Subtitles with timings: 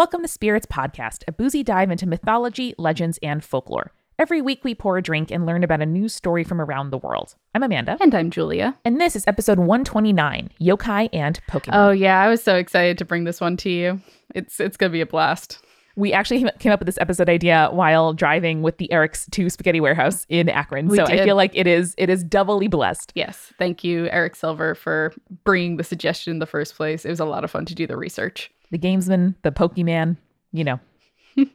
[0.00, 3.92] Welcome to Spirits Podcast, a boozy dive into mythology, legends, and folklore.
[4.18, 6.96] Every week we pour a drink and learn about a new story from around the
[6.96, 7.34] world.
[7.54, 7.98] I'm Amanda.
[8.00, 8.78] And I'm Julia.
[8.86, 11.74] And this is episode 129 Yokai and Pokemon.
[11.74, 12.18] Oh, yeah.
[12.18, 14.00] I was so excited to bring this one to you.
[14.34, 15.58] It's, it's going to be a blast.
[15.96, 19.82] We actually came up with this episode idea while driving with the Eric's to Spaghetti
[19.82, 20.88] Warehouse in Akron.
[20.88, 21.20] We so did.
[21.20, 23.12] I feel like it is it is doubly blessed.
[23.14, 23.52] Yes.
[23.58, 25.12] Thank you, Eric Silver, for
[25.44, 27.04] bringing the suggestion in the first place.
[27.04, 28.50] It was a lot of fun to do the research.
[28.70, 30.16] The gamesman, the Pokemon,
[30.52, 30.80] you know.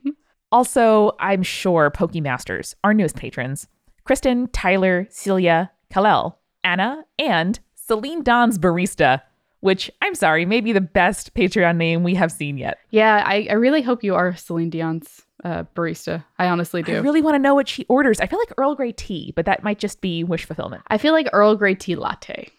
[0.51, 3.67] also, I'm sure Pokemasters, our newest patrons,
[4.03, 9.21] Kristen, Tyler, Celia, Kalel, Anna, and Celine Dion's Barista,
[9.61, 12.79] which I'm sorry, may be the best Patreon name we have seen yet.
[12.91, 16.23] Yeah, I, I really hope you are Celine Dion's uh, barista.
[16.39, 16.95] I honestly do.
[16.95, 18.19] I really want to know what she orders.
[18.19, 20.83] I feel like Earl Grey tea, but that might just be wish fulfillment.
[20.87, 22.49] I feel like Earl Grey tea latte,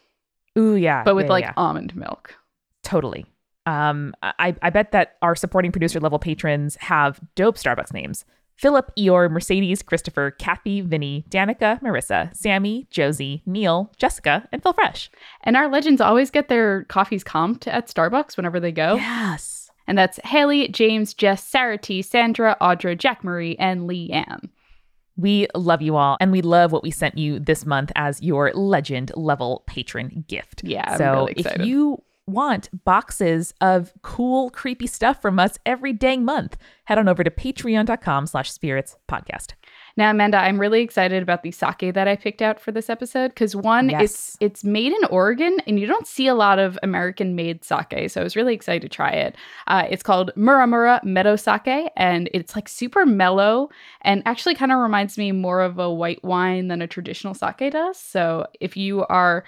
[0.58, 1.02] Ooh, yeah.
[1.02, 1.52] but with yeah, like yeah.
[1.56, 2.34] almond milk.
[2.82, 3.26] Totally.
[3.66, 8.24] Um, I, I bet that our supporting producer level patrons have dope Starbucks names.
[8.54, 15.10] Philip, Eeyore, Mercedes, Christopher, Kathy, Vinny, Danica, Marissa, Sammy, Josie, Neil, Jessica, and Phil Fresh.
[15.42, 18.94] And our legends always get their coffees comped at Starbucks whenever they go.
[18.94, 19.70] Yes.
[19.86, 24.48] And that's Haley, James, Jess, Sarah T, Sandra, Audra, Jack Marie, and Lee Ann.
[25.18, 28.52] We love you all, and we love what we sent you this month as your
[28.52, 30.62] legend level patron gift.
[30.64, 35.92] Yeah, I'm so really if you want boxes of cool, creepy stuff from us every
[35.92, 39.52] dang month, head on over to patreon.com slash spirits podcast.
[39.96, 43.28] Now, Amanda, I'm really excited about the sake that I picked out for this episode
[43.28, 44.02] because one, Yes.
[44.02, 48.20] it's it's made in Oregon, and you don't see a lot of American-made sake, so
[48.20, 49.36] I was really excited to try it.
[49.66, 53.70] Uh, it's called Muramura Meadow Sake, and it's like super mellow,
[54.02, 57.72] and actually kind of reminds me more of a white wine than a traditional sake
[57.72, 57.98] does.
[57.98, 59.44] So, if you are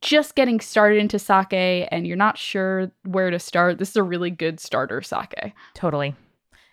[0.00, 4.02] just getting started into sake and you're not sure where to start, this is a
[4.02, 5.52] really good starter sake.
[5.74, 6.14] Totally.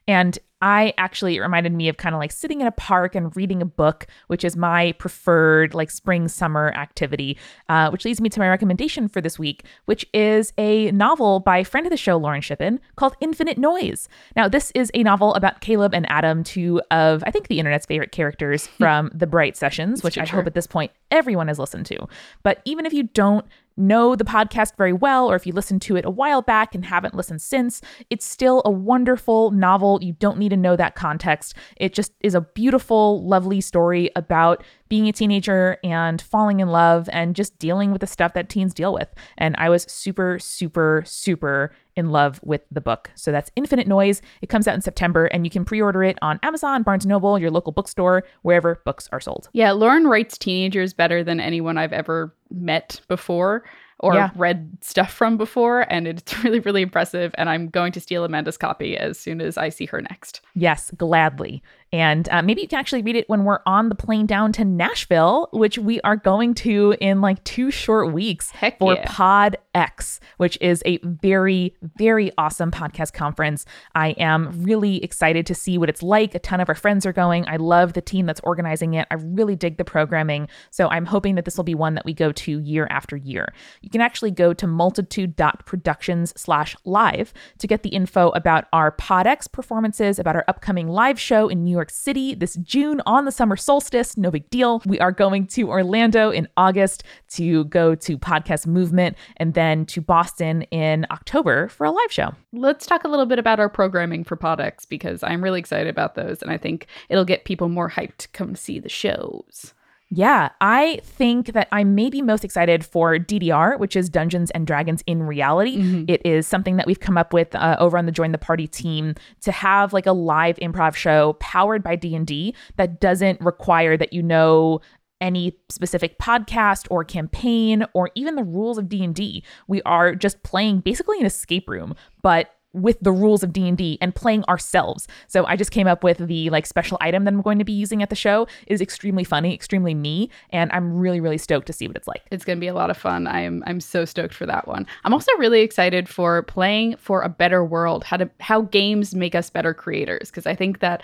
[0.07, 3.33] And I actually it reminded me of kind of like sitting in a park and
[3.35, 7.37] reading a book, which is my preferred like spring summer activity.
[7.69, 11.63] Uh, which leads me to my recommendation for this week, which is a novel by
[11.63, 14.09] friend of the show Lauren Shippen called Infinite Noise.
[14.35, 17.85] Now, this is a novel about Caleb and Adam, two of I think the internet's
[17.85, 21.85] favorite characters from the Bright Sessions, which I hope at this point everyone has listened
[21.87, 22.07] to.
[22.41, 23.45] But even if you don't
[23.77, 26.85] know the podcast very well, or if you listened to it a while back and
[26.85, 29.99] haven't listened since, it's still a wonderful novel.
[30.01, 31.55] You don't need to know that context.
[31.77, 37.09] It just is a beautiful, lovely story about being a teenager and falling in love
[37.11, 39.13] and just dealing with the stuff that teens deal with.
[39.37, 43.09] And I was super, super, super in love with the book.
[43.15, 44.21] So that's Infinite Noise.
[44.41, 47.07] It comes out in September and you can pre order it on Amazon, Barnes &
[47.07, 49.49] Noble, your local bookstore, wherever books are sold.
[49.53, 53.63] Yeah, Lauren writes teenagers better than anyone I've ever met before
[53.99, 54.29] or Yeah.
[54.35, 55.85] read stuff from before.
[55.91, 57.33] And it's really, really impressive.
[57.37, 60.41] And I'm going to steal Amanda's copy as soon as I see her next.
[60.53, 61.63] Yes, gladly.
[61.91, 64.65] And uh, maybe you can actually read it when we're on the plane down to
[64.65, 69.05] Nashville, which we are going to in like two short weeks Heck for yeah.
[69.07, 73.65] Pod X, which is a very, very awesome podcast conference.
[73.93, 76.33] I am really excited to see what it's like.
[76.35, 77.47] A ton of our friends are going.
[77.47, 79.07] I love the team that's organizing it.
[79.11, 80.47] I really dig the programming.
[80.71, 83.53] So I'm hoping that this will be one that we go to year after year.
[83.81, 89.51] You can actually go to multitude.productions slash live to get the info about our PodX
[89.51, 93.55] performances, about our upcoming live show in New York City this June on the summer
[93.55, 94.17] solstice.
[94.17, 94.81] No big deal.
[94.85, 97.03] We are going to Orlando in August
[97.33, 102.33] to go to Podcast Movement and then to Boston in October for a live show.
[102.51, 106.15] Let's talk a little bit about our programming for PodX because I'm really excited about
[106.15, 106.41] those.
[106.41, 109.74] And I think it'll get people more hyped to come see the shows.
[110.11, 115.03] Yeah, I think that I'm maybe most excited for DDR, which is Dungeons and Dragons
[115.07, 116.05] in Reality.
[116.07, 118.67] It is something that we've come up with uh, over on the Join the Party
[118.67, 124.13] team to have like a live improv show powered by D&D that doesn't require that
[124.13, 124.79] you know
[125.21, 129.43] any specific podcast or campaign or even the rules of D&D.
[129.67, 134.13] We are just playing basically an escape room, but with the rules of D&D and
[134.13, 135.07] playing ourselves.
[135.27, 137.73] So I just came up with the like special item that I'm going to be
[137.73, 141.67] using at the show It is extremely funny, extremely me, and I'm really really stoked
[141.67, 142.23] to see what it's like.
[142.31, 143.27] It's going to be a lot of fun.
[143.27, 144.85] I'm I'm so stoked for that one.
[145.03, 148.03] I'm also really excited for playing for a better world.
[148.03, 151.01] How to how games make us better creators because I think that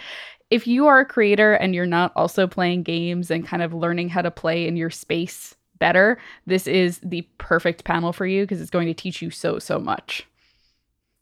[0.50, 4.10] if you are a creator and you're not also playing games and kind of learning
[4.10, 8.62] how to play in your space better, this is the perfect panel for you because
[8.62, 10.28] it's going to teach you so so much.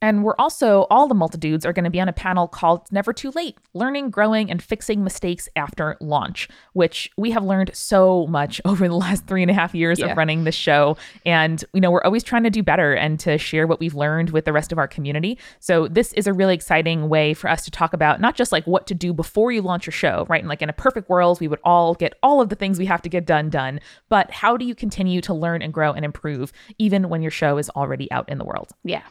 [0.02, 3.12] And we're also, all the multitudes are going to be on a panel called Never
[3.12, 8.62] Too Late Learning, Growing, and Fixing Mistakes After Launch, which we have learned so much
[8.66, 10.08] over the last three and a half years Yeah.
[10.12, 10.96] of running this show.
[11.26, 14.30] And, you know, we're always trying to do better and to share what we've learned
[14.30, 15.38] with the rest of our community.
[15.60, 18.66] So this is a really exciting way for us to talk about not just like
[18.66, 20.40] what to do before you launch your show, right?
[20.42, 22.86] And like in a perfect world, we would all get all of the things we
[22.86, 23.82] have to get done done.
[24.08, 27.58] But how do you continue to learn and grow and improve even when your show
[27.58, 28.72] is already out in the world?
[28.86, 29.02] Yeah.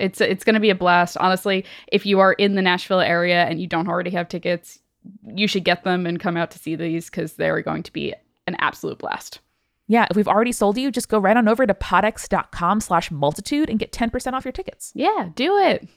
[0.00, 1.16] It's it's going to be a blast.
[1.18, 4.78] Honestly, if you are in the Nashville area and you don't already have tickets,
[5.26, 8.14] you should get them and come out to see these cuz they're going to be
[8.46, 9.40] an absolute blast.
[9.86, 13.68] Yeah, if we've already sold you, just go right on over to podx.com slash multitude
[13.68, 14.92] and get 10% off your tickets.
[14.94, 15.88] Yeah, do it.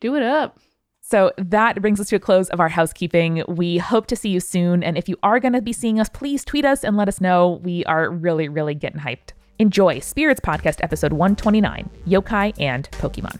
[0.00, 0.58] Do it up.
[1.00, 3.44] So that brings us to a close of our housekeeping.
[3.46, 4.82] We hope to see you soon.
[4.82, 7.20] And if you are going to be seeing us, please tweet us and let us
[7.20, 7.60] know.
[7.62, 9.30] We are really, really getting hyped.
[9.60, 13.38] Enjoy Spirits Podcast episode 129 Yokai and Pokemon.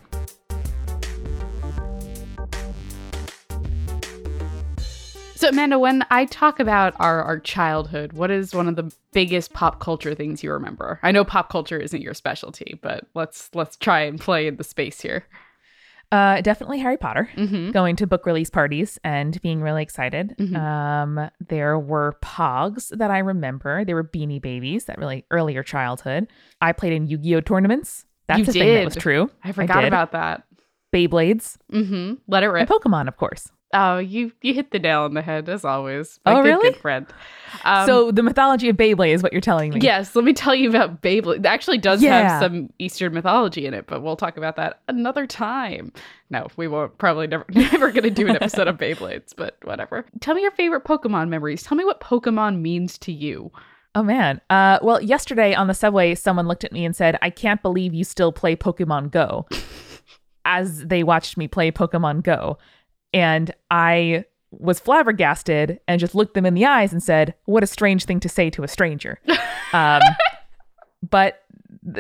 [5.47, 9.53] So Amanda, when I talk about our our childhood, what is one of the biggest
[9.53, 10.99] pop culture things you remember?
[11.05, 14.65] I know pop culture isn't your specialty, but let's let's try and play in the
[14.65, 15.25] space here.
[16.11, 17.29] Uh, definitely Harry Potter.
[17.37, 17.73] Mhm.
[17.73, 20.35] Going to book release parties and being really excited.
[20.37, 20.57] Mhm.
[20.57, 23.85] Um, there were Pogs that I remember.
[23.85, 26.27] There were Beanie Babies, that really earlier childhood.
[26.61, 28.05] I played in Yu-Gi-Oh tournaments.
[28.27, 29.31] That's You a thing that was true.
[29.45, 29.87] I forgot did.
[29.89, 30.43] about that.
[30.93, 32.19] Beyblades Mhm.
[32.27, 32.69] Let it and rip.
[32.69, 33.53] Pokemon, of course.
[33.73, 36.21] Oh, you you hit the nail on the head as always.
[36.25, 36.71] My Oh, good, really?
[36.71, 37.07] Good friend.
[37.65, 39.81] Um, so the mythology of Beyblade is what you're telling me.
[39.81, 41.41] Yes, let me tell you about Beyblade.
[41.41, 42.29] It actually does Yeah.
[42.29, 45.93] have some Eastern mythology in it, but we'll talk about that another time.
[46.31, 46.97] No, we won't.
[46.99, 50.07] Probably never, never going to do an episode of Beyblades, but whatever.
[50.21, 51.63] Tell me your favorite Pokemon memories.
[51.65, 53.51] Tell me what Pokemon means to you.
[53.97, 54.41] Oh man.
[54.49, 57.95] Uh, well, yesterday on the subway, someone looked at me and said, "I can't believe
[57.95, 59.47] you still play Pokemon Go."
[60.45, 62.59] As they watched me play Pokemon Go,
[63.17, 67.67] and I was flabbergasted and just looked them in the eyes and said, "What a
[67.67, 69.19] strange thing to say to a stranger."
[69.73, 70.03] um,
[71.09, 71.43] but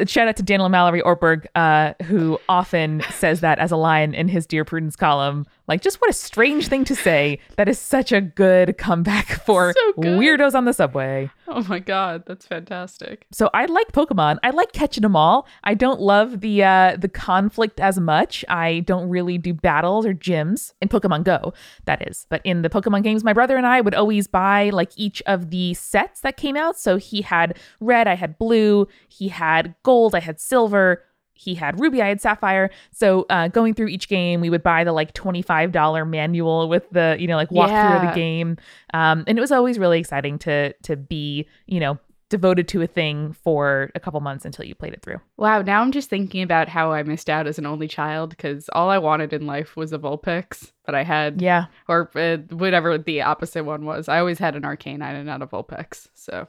[0.06, 4.28] shout out to Daniel Mallory Ortberg, uh, who often says that as a line in
[4.28, 5.46] his Dear Prudence column.
[5.68, 7.40] Like, just what a strange thing to say.
[7.56, 10.18] That is such a good comeback for So good.
[10.18, 11.30] weirdos on the subway.
[11.48, 13.26] Oh my god, that's fantastic.
[13.32, 14.38] So I like Pokemon.
[14.42, 15.46] I like catching them all.
[15.64, 18.44] I don't love the uh, the conflict as much.
[18.48, 21.52] I don't really do battles or gyms in Pokemon Go.
[21.84, 24.90] That is, but in the Pokemon games, my brother and I would always buy like
[24.96, 26.78] each of the sets that came out.
[26.78, 28.88] So he had red, I had blue.
[29.08, 31.02] He had gold, I had silver.
[31.36, 32.70] He had ruby, I had sapphire.
[32.92, 36.68] So uh, going through each game, we would buy the like twenty five dollar manual
[36.68, 38.56] with the you know like walkthrough of the game,
[38.94, 41.98] um, and it was always really exciting to to be you know
[42.28, 45.20] devoted to a thing for a couple months until you played it through.
[45.36, 48.68] Wow, now I'm just thinking about how I missed out as an only child because
[48.72, 51.66] all I wanted in life was a Vulpix, but I had, Yeah.
[51.88, 54.08] or uh, whatever the opposite one was.
[54.08, 56.08] I always had an Arcanine and not a Vulpix.
[56.14, 56.48] So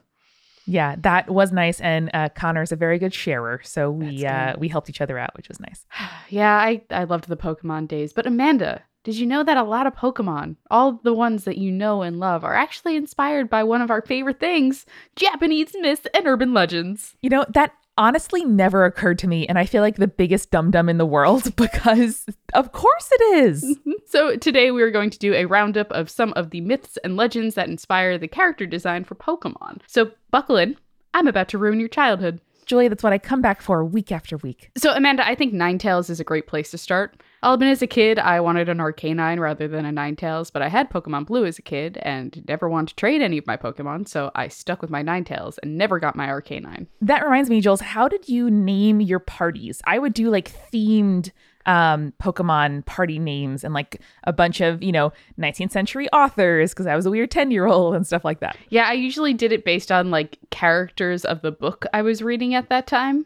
[0.68, 1.80] Yeah, that was nice.
[1.80, 3.62] And uh, Connor's a very good sharer.
[3.64, 5.86] So we uh, we helped each other out, which was nice.
[6.30, 8.12] Yeah, I, I loved the Pokemon days.
[8.12, 11.72] But Amanda, did you know that a lot of Pokemon, all the ones that you
[11.72, 14.86] know and love, are actually inspired by one of our favorite things
[15.16, 17.16] Japanese myths and urban legends?
[17.22, 19.47] You know, that honestly never occurred to me.
[19.47, 23.45] And I feel like the biggest dum dum in the world because of course it
[23.45, 23.77] is.
[24.09, 27.17] So today we are going to do a roundup of some of the myths and
[27.17, 29.81] legends that inspire the character design for Pokemon.
[29.85, 30.77] So buckle in.
[31.13, 32.39] I'm about to ruin your childhood.
[32.67, 34.71] Julie, that's what I come back for week after week.
[34.77, 37.21] So, Amanda, I think Ninetales is a great place to start.
[37.44, 40.69] I'll admit, as a kid, I wanted an Arcanine rather than a Ninetales, but I
[40.69, 44.07] had Pokemon Blue as a kid and never wanted to trade any of my Pokemon,
[44.07, 46.88] so I stuck with my Ninetales and never got my Arcanine.
[47.02, 49.81] That reminds me, Jules, how did you name your parties?
[49.85, 51.31] I would do like themed
[51.68, 56.88] um Pokemon party names and like a bunch of, you know, 19th century authors because
[56.88, 58.57] I was a weird 10-year-old and stuff like that.
[58.69, 62.56] Yeah, I usually did it based on like characters of the book I was reading
[62.56, 63.26] at that time,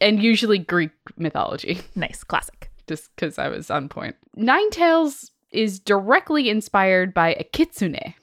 [0.00, 1.80] and usually Greek mythology.
[1.94, 2.67] Nice, classic.
[2.88, 4.16] Just because I was on point.
[4.36, 8.14] Ninetales is directly inspired by a kitsune,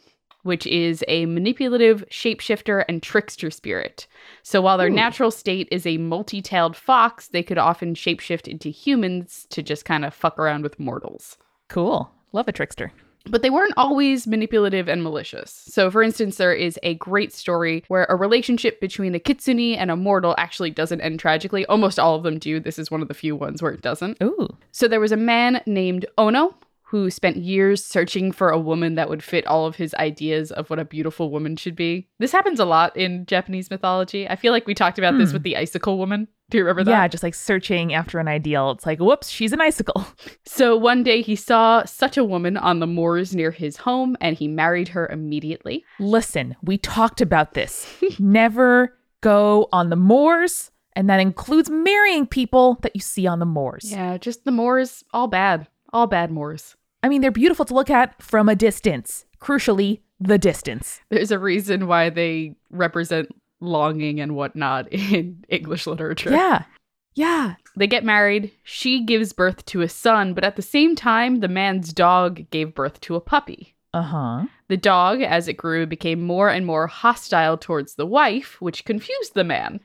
[0.44, 4.08] which is a manipulative shapeshifter and trickster spirit.
[4.44, 4.96] So while their Ooh.
[4.96, 9.86] natural state is a multi tailed fox, they could often shapeshift into humans to just
[9.86, 11.38] kind of fuck around with mortals.
[11.68, 12.12] Cool.
[12.32, 12.92] Love a trickster.
[13.30, 15.52] But they weren't always manipulative and malicious.
[15.68, 19.90] So, for instance, there is a great story where a relationship between a kitsune and
[19.90, 21.66] a mortal actually doesn't end tragically.
[21.66, 22.60] Almost all of them do.
[22.60, 24.18] This is one of the few ones where it doesn't.
[24.22, 24.50] Ooh.
[24.72, 26.56] So there was a man named Ono
[26.90, 30.70] who spent years searching for a woman that would fit all of his ideas of
[30.70, 32.08] what a beautiful woman should be.
[32.20, 34.28] This happens a lot in Japanese mythology.
[34.30, 35.34] I feel like we talked about this Hmm.
[35.36, 36.28] with the icicle woman.
[36.52, 36.92] Do you remember that?
[36.92, 38.70] Yeah, just like searching after an ideal.
[38.70, 40.06] It's like, whoops, she's an icicle.
[40.48, 44.38] So one day he saw such a woman on the moors near his home and
[44.38, 45.84] he married her immediately.
[46.00, 47.88] Listen, we talked about this.
[48.20, 53.46] Never go on the moors, and that includes marrying people that you see on the
[53.46, 53.92] moors.
[53.92, 55.68] Yeah, just the moors, all bad.
[55.96, 56.76] All bad moors.
[57.02, 59.24] I mean, they're beautiful to look at from a distance.
[59.40, 61.00] Crucially, the distance.
[61.10, 66.32] There's a reason why they represent longing and whatnot in English literature.
[66.32, 66.66] Yeah.
[67.14, 67.56] Yeah.
[67.78, 68.52] They get married.
[68.64, 72.76] She gives birth to a son, but at the same time, the man's dog gave
[72.76, 73.74] birth to a puppy.
[73.94, 74.46] Uh huh.
[74.68, 79.34] The dog, as it grew, became more and more hostile towards the wife, which confused
[79.34, 79.80] the man.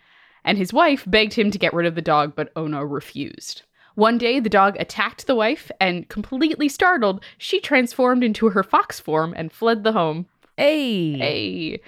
[0.45, 3.62] And his wife begged him to get rid of the dog, but Ono refused.
[4.00, 8.99] One day, the dog attacked the wife, and completely startled, she transformed into her fox
[8.99, 10.25] form and fled the home.
[10.57, 11.19] Hey.
[11.19, 11.80] Hey.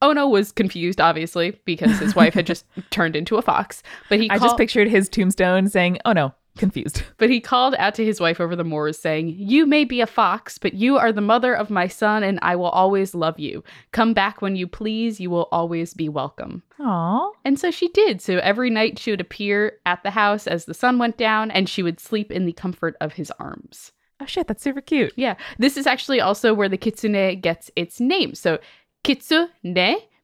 [0.00, 3.82] Ono was confused, obviously, because his wife had just turned into a fox.
[4.08, 7.02] But he I call- just pictured his tombstone saying, oh no, confused.
[7.18, 10.06] but he called out to his wife over the moors, saying, You may be a
[10.06, 13.62] fox, but you are the mother of my son, and I will always love you.
[13.92, 16.62] Come back when you please, you will always be welcome.
[16.80, 17.30] Aw.
[17.44, 18.20] And so she did.
[18.20, 21.68] So every night she would appear at the house as the sun went down, and
[21.68, 23.92] she would sleep in the comfort of his arms.
[24.20, 25.12] Oh shit, that's super cute.
[25.16, 28.34] Yeah, this is actually also where the kitsune gets its name.
[28.34, 28.58] So
[29.04, 29.48] kitsune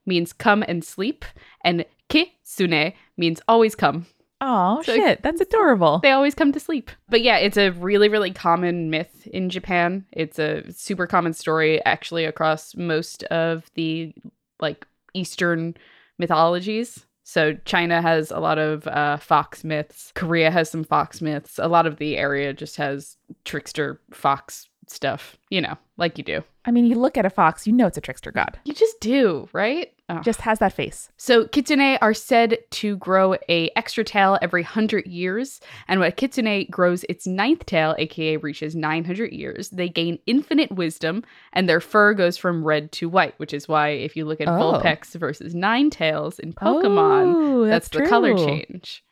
[0.07, 1.25] means come and sleep,
[1.63, 4.07] and kitsune means always come.
[4.45, 6.01] Oh So- shit, that's adorable.
[6.03, 6.91] They always come to sleep.
[7.09, 10.05] But yeah, it's a really, really common myth in Japan.
[10.11, 14.13] It's a super common story actually across most of the
[14.59, 14.85] like
[15.15, 15.77] Eastern
[16.19, 17.07] mythologies.
[17.25, 20.11] So China has a lot of uh, fox myths.
[20.17, 21.59] Korea has some fox myths.
[21.61, 25.37] A lot of the area just has trickster fox stuff.
[25.51, 26.45] You know, like you do.
[26.65, 28.59] I mean, you look at a fox, you know it's a trickster god.
[28.65, 29.93] You just do, right?
[30.09, 30.21] Oh.
[30.21, 31.11] Just has that face.
[31.17, 36.13] So kitsune are said to grow a extra tail every 100 years, and when a
[36.13, 41.81] kitsune grows its ninth tail, aka reaches 900 years, they gain infinite wisdom and their
[41.81, 44.53] fur goes from red to white, which is why if you look at Oh.
[44.53, 49.03] Vulpix versus Ninetales in Pokemon, oh, that's, that's, the color change.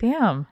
[0.00, 0.46] Damn.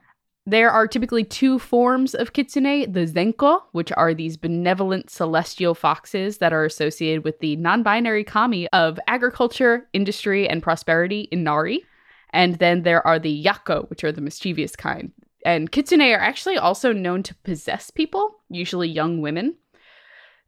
[0.45, 6.39] There are typically two forms of kitsune the zenko, which are these benevolent celestial foxes
[6.39, 11.83] that are associated with the non binary kami of agriculture, industry, and prosperity Inari.
[12.31, 15.11] And then there are the yako, which are the mischievous kind.
[15.45, 19.55] And kitsune are actually also known to possess people, usually young women.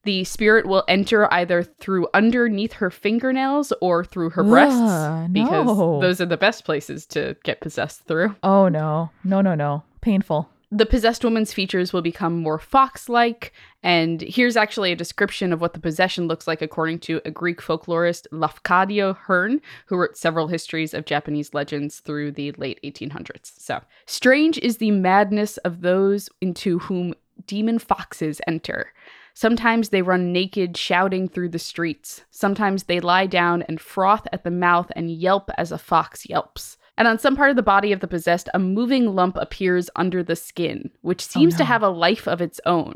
[0.03, 5.65] The spirit will enter either through underneath her fingernails or through her breasts, Ugh, because
[5.67, 6.01] no.
[6.01, 8.35] those are the best places to get possessed through.
[8.41, 9.11] Oh no.
[9.23, 9.83] No, no, no.
[10.01, 10.49] Painful.
[10.71, 13.51] the possessed woman's features will become more fox like.
[13.83, 17.59] And here's actually a description of what the possession looks like according to a Greek
[17.61, 23.51] folklorist, Lafcadio Hearn, who wrote several histories of Japanese legends through the late 1800s.
[23.59, 27.13] So, strange is the madness of those into whom
[27.45, 28.93] demon foxes enter.
[29.41, 32.21] Sometimes they run naked, shouting through the streets.
[32.29, 36.77] Sometimes they lie down and froth at the mouth and yelp as a fox yelps.
[36.95, 40.21] And on some part of the body of the possessed, a moving lump appears under
[40.21, 41.65] the skin, which oh, seems to no.
[41.65, 42.95] have a life of its own.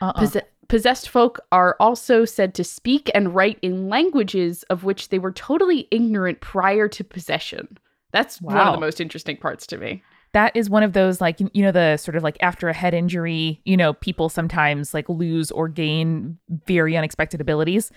[0.00, 0.12] Uh-uh.
[0.12, 5.18] Posse- possessed folk are also said to speak and write in languages of which they
[5.18, 7.76] were totally ignorant prior to possession.
[8.12, 10.04] That's one of the most interesting parts to me.
[10.32, 12.94] That is one of those like you- know the sort of like after a head
[12.94, 17.90] injury you know people sometimes like lose or gain very unexpected abilities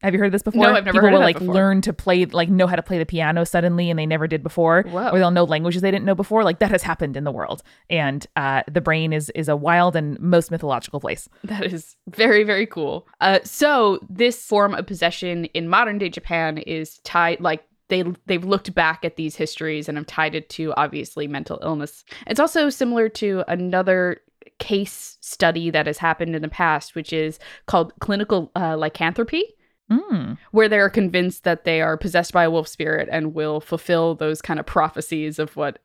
[0.00, 1.54] have you heard this before No, I've never people heard of will like before.
[1.54, 4.42] learn to play like know how to play the piano suddenly and they never did
[4.42, 5.10] before Whoa.
[5.10, 7.62] or they'll know languages they didn't know before like that has happened in the world
[7.88, 12.42] and uh the brain is is a wild and most mythological place That is very,
[12.42, 13.06] very cool.
[13.20, 18.44] Uh, so this form of possession in modern day Japan is tied like they they've
[18.44, 22.04] looked back at these histories and have tied it to obviously mental illness.
[22.26, 24.22] It's also similar to another
[24.58, 29.44] case study that has happened in the past, which is called clinical uh, lycanthropy.
[29.90, 30.38] mm.
[30.52, 34.14] where they are convinced that they are possessed by a wolf spirit and will fulfill
[34.14, 35.78] those kind of prophecies of what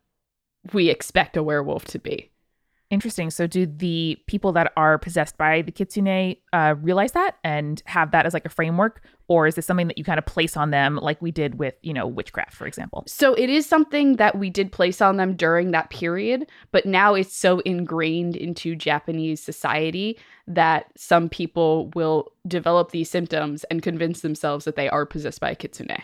[0.73, 2.31] we expect a werewolf to be.
[2.89, 3.29] Interesting.
[3.31, 8.11] So, do the people that are possessed by the kitsune uh, realize that and have
[8.11, 10.71] that as like a framework, or is this something that you kind of place on
[10.71, 13.03] them, like we did with, you know, witchcraft, for example?
[13.05, 17.13] So it is something that we did place on them during that period, but now
[17.13, 20.17] it's so ingrained into Japanese society
[20.47, 25.51] that some people will develop these symptoms and convince themselves that they are possessed by
[25.51, 26.01] a kitsune.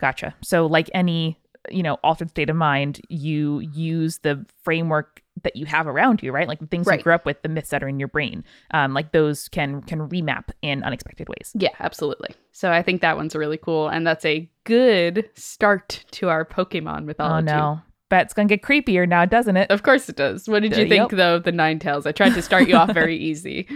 [0.00, 0.34] Gotcha.
[0.42, 1.40] So, like any
[1.70, 6.30] you know, altered state of mind, you use the framework that you have around you,
[6.32, 6.46] right?
[6.48, 6.98] Like the things Right.
[7.00, 8.44] you grew up with, the myths that are in your brain.
[8.70, 11.52] Um, like those can can remap in unexpected ways.
[11.54, 12.30] Yeah, absolutely.
[12.52, 13.88] So I think that one's really cool.
[13.88, 17.50] And that's a good start to our Pokemon mythology.
[17.50, 17.80] Oh no.
[18.10, 19.70] But it's gonna get creepier now, doesn't it?
[19.70, 20.48] Of course it does.
[20.48, 21.18] What did Uh, you think, yep.
[21.18, 22.06] though, of the Ninetales?
[22.06, 23.66] I tried to start you off very easy.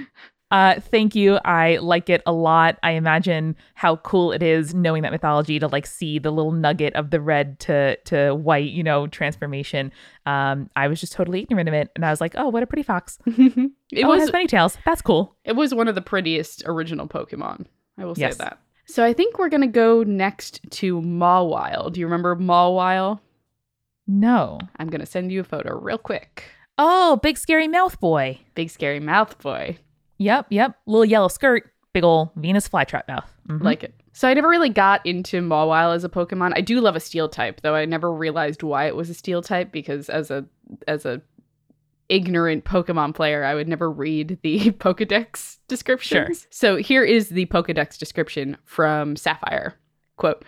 [0.50, 1.36] Uh, thank you.
[1.44, 2.78] I like it a lot.
[2.82, 6.94] I imagine how cool it is knowing that mythology to like see the little nugget
[6.94, 9.92] of the red to to white, you know, transformation.
[10.24, 12.66] Um, I was just totally ignorant of it, and I was like, oh, what a
[12.66, 13.18] pretty fox.
[13.26, 13.36] it
[13.66, 14.78] oh, it was has many tails.
[14.86, 15.36] That's cool.
[15.44, 17.66] it was one of the prettiest original Pokemon.
[17.98, 18.36] I will say Yes.
[18.36, 18.58] that.
[18.86, 21.92] So I think we're gonna go next to Mawile.
[21.92, 23.20] Do you remember Mawile?
[24.06, 24.58] No.
[24.78, 26.44] I'm gonna send you a photo real quick.
[26.78, 28.40] Oh, big scary mouth boy.
[28.54, 29.76] Big scary mouth boy.
[30.18, 30.76] Yep, yep.
[30.86, 33.32] Little yellow skirt, big ol' Venus flytrap mouth.
[33.48, 33.62] Mhm.
[33.62, 33.94] Like it.
[34.12, 36.52] So I never really got into Mawile as a Pokemon.
[36.56, 39.42] I do love a steel type, though I never realized why it was a steel
[39.42, 40.44] type because as a
[40.88, 41.22] as a
[42.08, 46.46] ignorant Pokemon player, I would never read the Pokedex descriptions.
[46.50, 49.74] So here is the Pokedex description from Sapphire.
[50.16, 50.44] Quote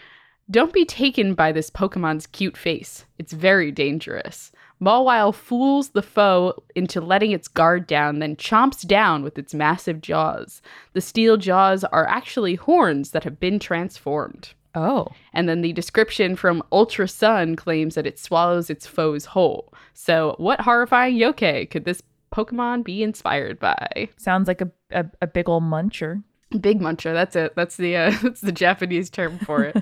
[0.50, 3.04] Don't be taken by this Pokemon's cute face.
[3.18, 4.52] It's very dangerous.
[4.80, 10.00] Mawile fools the foe into letting its guard down, then chomps down with its massive
[10.00, 10.62] jaws.
[10.94, 14.54] The steel jaws are actually horns that have been transformed.
[14.74, 19.72] oh, And then the description from Ultra Sun claims that it swallows its foes whole.
[19.92, 24.08] So, what horrifying yokai could this Pokemon be inspired by?
[24.16, 26.22] sounds like a, a, a big old muncher.
[26.60, 27.12] Big Muncher.
[27.12, 27.54] That's it.
[27.54, 29.76] That's the uh, that's the Japanese term for it.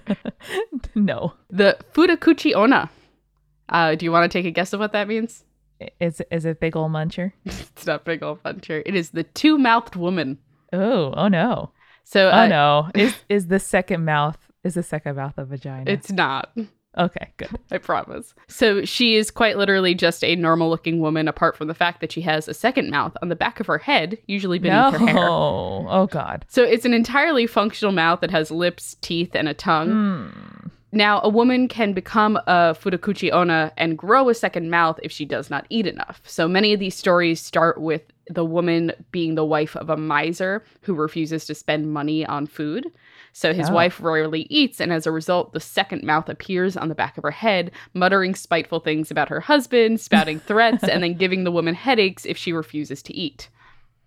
[0.94, 1.32] no.
[1.48, 2.90] the Futakuchi Ona.
[3.68, 5.44] Uh, do you want to take a guess of what that means?
[6.00, 7.32] Is, is it big ol' muncher?
[7.78, 8.82] It's not big old Muncher.
[8.84, 10.38] It is the two-mouthed woman.
[10.72, 11.70] Oh, oh no.
[12.02, 12.90] So Oh uh, no.
[12.94, 15.88] Is is the second mouth is the second mouth a vagina?
[15.88, 16.50] it's not.
[16.98, 17.56] okay, good.
[17.70, 18.34] I promise.
[18.48, 22.10] So she is quite literally just a normal looking woman, apart from the fact that
[22.10, 24.98] she has a second mouth on the back of her head, usually beneath no.
[24.98, 25.28] her hair.
[25.28, 26.44] Oh oh god.
[26.48, 29.90] So it's an entirely functional mouth that has lips, teeth, and a tongue.
[29.90, 30.68] Hmm.
[30.90, 35.26] Now, a woman can become a Futakuchi Ona and grow a second mouth if she
[35.26, 36.22] does not eat enough.
[36.24, 40.64] So many of these stories start with the woman being the wife of a miser
[40.82, 42.90] who refuses to spend money on food.
[43.34, 43.74] So his Oh.
[43.74, 47.22] wife rarely eats, and as a result, the second mouth appears on the back of
[47.22, 51.74] her head, muttering spiteful things about her husband, spouting threats, and then giving the woman
[51.74, 53.50] headaches if she refuses to eat.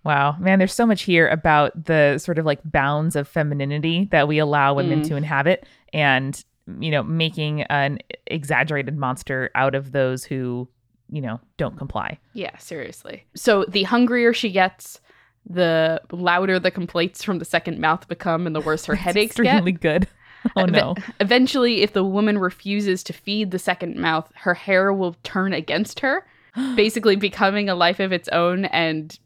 [0.03, 4.27] Wow, man, there's so much here about the sort of like bounds of femininity that
[4.27, 5.07] we allow women Mm.
[5.09, 6.43] to inhabit and
[6.79, 10.67] you know, making an exaggerated monster out of those who,
[11.09, 12.17] you know, don't comply.
[12.33, 13.25] Yeah, seriously.
[13.35, 15.01] So the hungrier she gets,
[15.49, 19.45] the louder the complaints from the second mouth become, and the worse her headaches get.
[19.45, 20.07] extremely good.
[20.55, 20.95] Oh no.
[21.19, 25.99] Eventually, if the woman refuses to feed the second mouth, her hair will turn against
[25.99, 26.25] her,
[26.75, 29.19] basically becoming a life of its own and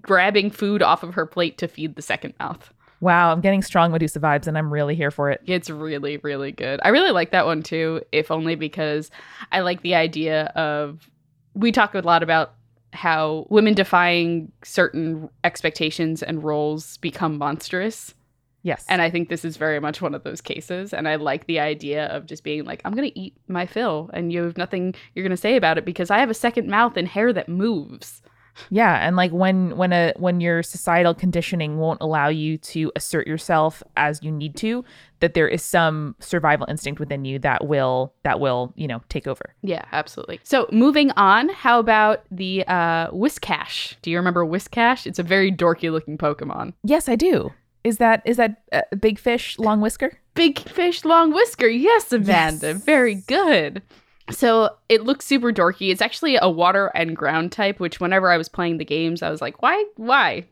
[0.00, 2.72] grabbing food off of her plate to feed the second mouth.
[3.04, 5.42] Wow, I'm getting strong Medusa vibes and I'm really here for it.
[5.44, 6.80] It's really, really good.
[6.82, 9.10] I really like that one too, if only because
[9.52, 11.10] I like the idea of.
[11.52, 12.54] We talk a lot about
[12.94, 18.14] how women defying certain expectations and roles become monstrous.
[18.62, 18.86] Yes.
[18.88, 20.94] And I think this is very much one of those cases.
[20.94, 24.10] And I like the idea of just being like, I'm going to eat my fill
[24.14, 26.68] and you have nothing you're going to say about it because I have a second
[26.68, 28.22] mouth and hair that moves.
[28.70, 33.26] Yeah, and like when when a when your societal conditioning won't allow you to assert
[33.26, 34.84] yourself as you need to,
[35.20, 39.26] that there is some survival instinct within you that will that will, you know, take
[39.26, 39.54] over.
[39.62, 40.40] Yeah, absolutely.
[40.42, 43.96] So moving on, how about the uh, Whiscash?
[44.02, 45.06] Do you remember Whiscash?
[45.06, 46.74] It's a very dorky looking Pokemon.
[46.82, 47.52] Yes, I do.
[47.84, 50.18] Is that is that uh, big fish long whisker?
[50.34, 51.68] Big fish, long whisker.
[51.68, 52.68] Yes, Amanda.
[52.68, 52.84] Yes.
[52.84, 53.82] Very good.
[54.30, 55.90] So it looks super dorky.
[55.92, 59.30] It's actually a water and ground type, which whenever I was playing the games, I
[59.30, 59.84] was like, why?
[59.96, 60.46] Why?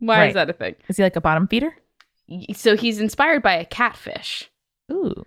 [0.00, 0.28] Why Right.
[0.28, 0.74] is that a thing?
[0.88, 1.76] Is he like a bottom feeder?
[2.54, 4.50] So he's inspired by a catfish.
[4.90, 5.24] Ooh.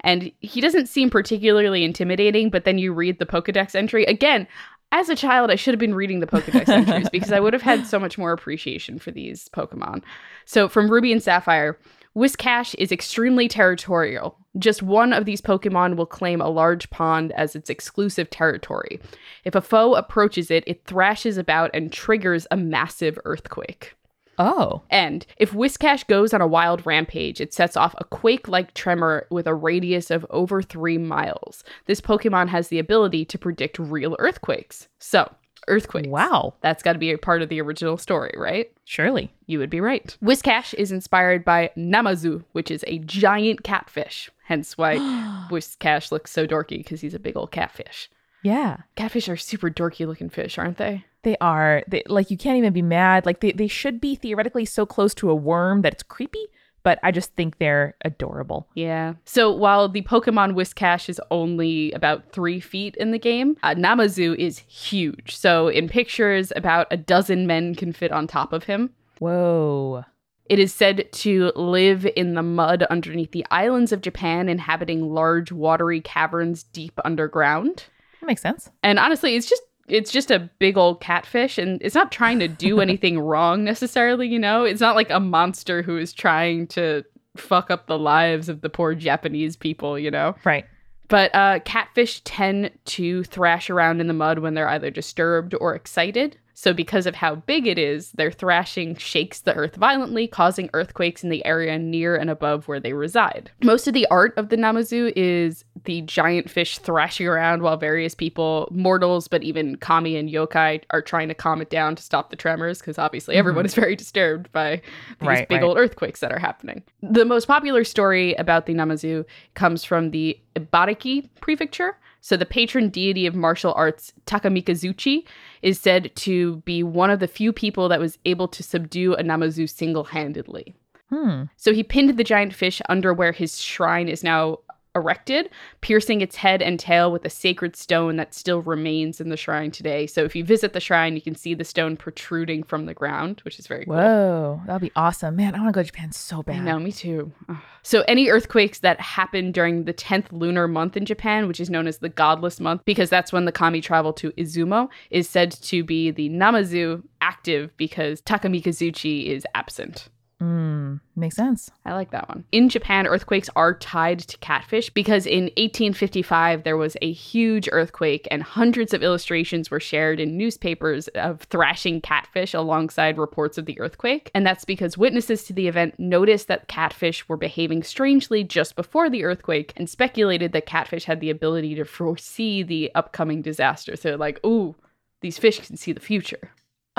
[0.00, 4.04] And he doesn't seem particularly intimidating, but then you read the Pokedex entry.
[4.04, 4.46] Again,
[4.92, 7.62] as a child, I should have been reading the Pokedex entries because I would have
[7.62, 10.02] had so much more appreciation for these Pokemon.
[10.44, 11.78] So from Ruby and Sapphire,
[12.20, 14.36] Whiscash is extremely territorial.
[14.58, 19.00] Just one of these Pokemon will claim a large pond as its exclusive territory.
[19.44, 23.94] If a foe approaches it, it thrashes about and triggers a massive earthquake.
[24.36, 24.82] Oh.
[24.90, 29.26] And if Whiscash goes on a wild rampage, it sets off a quake like tremor
[29.30, 31.64] with a radius of over three miles.
[31.86, 34.88] This Pokemon has the ability to predict real earthquakes.
[34.98, 35.30] So,
[35.68, 36.08] earthquakes.
[36.08, 36.54] Wow.
[36.60, 38.70] That's got to be a part of the original story, right?
[38.84, 39.32] Surely.
[39.46, 40.16] You would be right.
[40.22, 44.30] Whiscash is inspired by Namazu, which is a giant catfish.
[44.44, 44.96] Hence why
[45.50, 48.10] Whiscash looks so dorky because he's a big old catfish.
[48.42, 48.78] Yeah.
[48.96, 51.04] Catfish are super dorky looking fish, aren't they?
[51.22, 51.82] They are.
[51.86, 53.26] They, like you can't even be mad.
[53.26, 56.46] Like they, they should be theoretically so close to a worm that it's creepy,
[56.82, 58.68] but I just think they're adorable.
[58.74, 59.14] Yeah.
[59.24, 64.34] So while the Pokemon Whiscash is only about three feet in the game, uh, Namazu
[64.36, 65.36] is huge.
[65.36, 68.90] So in pictures, about a dozen men can fit on top of him.
[69.18, 70.04] Whoa.
[70.46, 75.52] It is said to live in the mud underneath the islands of Japan, inhabiting large
[75.52, 77.84] watery caverns deep underground.
[78.20, 78.68] That makes sense.
[78.82, 82.48] And honestly, it's just it's just a big old catfish and it's not trying to
[82.48, 84.64] do anything wrong necessarily, you know?
[84.64, 87.04] It's not like a monster who is trying to
[87.36, 90.34] fuck up the lives of the poor Japanese people, you know?
[90.44, 90.66] Right.
[91.08, 95.74] But uh, catfish tend to thrash around in the mud when they're either disturbed or
[95.74, 96.38] excited.
[96.62, 101.24] So, because of how big it is, their thrashing shakes the earth violently, causing earthquakes
[101.24, 103.50] in the area near and above where they reside.
[103.64, 108.14] Most of the art of the Namazu is the giant fish thrashing around while various
[108.14, 112.28] people, mortals, but even kami and yokai, are trying to calm it down to stop
[112.28, 113.38] the tremors, because obviously mm-hmm.
[113.38, 114.82] everyone is very disturbed by
[115.18, 115.66] these Right, big right.
[115.66, 116.82] old earthquakes that are happening.
[117.00, 121.96] The most popular story about the Namazu comes from the Ibaraki prefecture.
[122.20, 125.24] So the patron deity of martial arts, Takemikazuchi,
[125.62, 129.22] is said to be one of the few people that was able to subdue a
[129.22, 130.74] Namazu single-handedly.
[131.08, 131.44] Hmm.
[131.56, 134.58] So he pinned the giant fish under where his shrine is now
[134.94, 135.50] erected,
[135.80, 139.70] piercing its head and tail with a sacred stone that still remains in the shrine
[139.70, 140.06] today.
[140.06, 143.40] So if you visit the shrine, you can see the stone protruding from the ground,
[143.44, 143.94] which is very cool.
[143.94, 144.60] Whoa.
[144.66, 145.36] That'd be awesome.
[145.36, 146.64] Man, I want to go to Japan so bad.
[146.64, 147.32] Know, me too.
[147.48, 147.56] Ugh.
[147.82, 151.86] So, any earthquakes that happen during the 10th lunar month in Japan, which is known
[151.86, 155.82] as the godless month, because that's when the kami travel to Izumo, is said to
[155.82, 160.08] be the Namazu active because Takemikazuchi is absent.
[160.40, 160.96] Hmm.
[161.16, 161.70] Makes sense.
[161.84, 162.44] I like that one.
[162.50, 168.26] In Japan, earthquakes are tied to catfish because in 1855 there was a huge earthquake
[168.30, 173.78] and hundreds of illustrations were shared in newspapers of thrashing catfish alongside reports of the
[173.78, 174.30] earthquake.
[174.34, 179.10] And that's because witnesses to the event noticed that catfish were behaving strangely just before
[179.10, 183.94] the earthquake and speculated that catfish had the ability to foresee the upcoming disaster.
[183.94, 184.74] So, like, ooh,
[185.20, 186.50] these fish can see the future.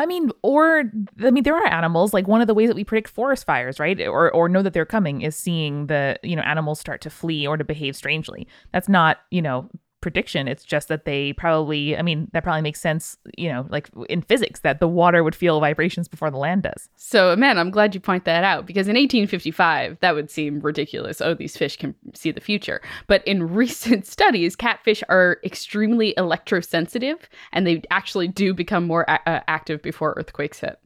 [0.02, 0.92] I mean, or
[1.24, 2.12] I mean, there are animals.
[2.12, 4.74] Like one of the ways that we predict forest fires, right, or or know that
[4.74, 8.48] they're coming, is seeing the you know animals start to flee or to behave strangely.
[8.74, 9.70] That's not you know
[10.02, 10.48] prediction.
[10.48, 11.96] It's just that they probably.
[11.98, 13.18] I mean, that probably makes sense.
[13.38, 16.90] You know, like in physics, that the water would feel vibrations before the land does.
[16.96, 21.22] So, man, I'm glad you point that out because in 1855, that would seem ridiculous.
[21.22, 22.82] Oh, these fish can see the future.
[23.08, 27.20] But in recent studies, catfish are extremely electrosensitive
[27.52, 30.80] and they actually do become more a- uh, active before earthquakes hit.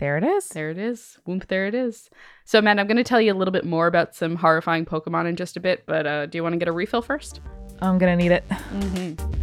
[0.00, 0.48] There it is.
[0.48, 1.18] There it is.
[1.26, 2.08] Whoop, there it is.
[2.46, 5.28] So, man, I'm going to tell you a little bit more about some horrifying Pokemon
[5.28, 7.42] in just a bit, but uh, do you want to get a refill first?
[7.82, 8.48] I'm gonna need it.
[8.48, 9.40] Mm-hmm.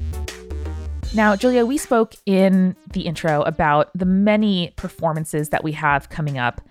[1.16, 6.38] Now, Julia, we spoke in the intro about the many performances that we have coming
[6.38, 6.62] up.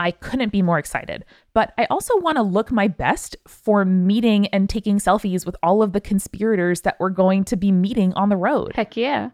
[0.00, 4.48] I couldn't be more excited, but I also want to look my best for meeting
[4.48, 8.28] and taking selfies with all of the conspirators that we're going to be meeting on
[8.28, 8.72] the road.
[8.74, 9.30] Heck yeah.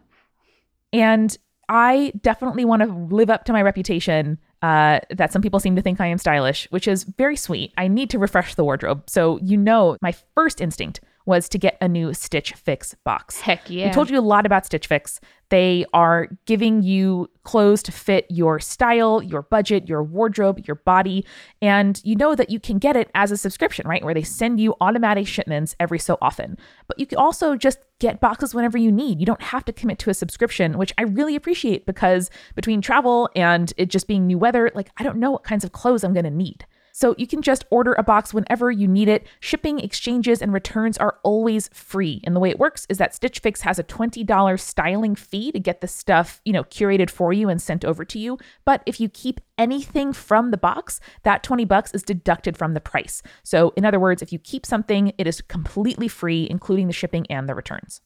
[0.93, 1.35] And
[1.69, 5.81] I definitely want to live up to my reputation uh, that some people seem to
[5.81, 7.73] think I am stylish, which is very sweet.
[7.77, 9.09] I need to refresh the wardrobe.
[9.09, 10.99] So, you know, my first instinct
[11.29, 13.39] was to get a new Stitch Fix box.
[13.39, 13.87] Heck yeah.
[13.87, 15.21] We told you a lot about Stitch Fix.
[15.49, 21.25] They are giving you clothes to fit your style, your budget, your wardrobe, your body.
[21.61, 24.03] And you know that you can get it as a subscription, right?
[24.03, 26.57] Where they send you automatic shipments every so often.
[26.87, 29.19] But you can also just get boxes whenever you need.
[29.19, 33.29] You don't have to commit to a subscription, which I really appreciate because between travel
[33.35, 36.13] and it just being new weather, like I don't know what kinds of clothes I'm
[36.13, 36.65] going to need.
[36.99, 39.25] So you can just order a box whenever you need it.
[39.39, 42.19] Shipping, exchanges, and returns are always free.
[42.25, 45.61] And the way it works is that Stitch Fix has a $20 styling fee to
[45.61, 48.37] get the stuff, you know, curated for you and sent over to you.
[48.65, 52.81] But if you keep anything from the box, that 20 bucks is deducted from the
[52.81, 53.23] price.
[53.43, 57.25] So in other words, if you keep something, it is completely free, including the shipping
[57.29, 58.01] and the returns.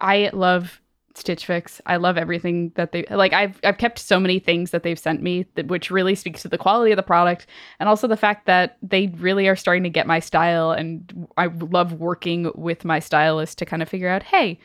[0.00, 0.80] I love
[1.18, 1.80] Stitch Fix.
[1.86, 3.32] I love everything that they like.
[3.32, 6.48] I've I've kept so many things that they've sent me, that, which really speaks to
[6.48, 7.46] the quality of the product,
[7.80, 10.72] and also the fact that they really are starting to get my style.
[10.72, 14.58] And I love working with my stylist to kind of figure out, hey,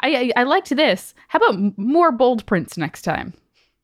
[0.00, 1.14] I I, I liked this.
[1.28, 3.34] How about more bold prints next time?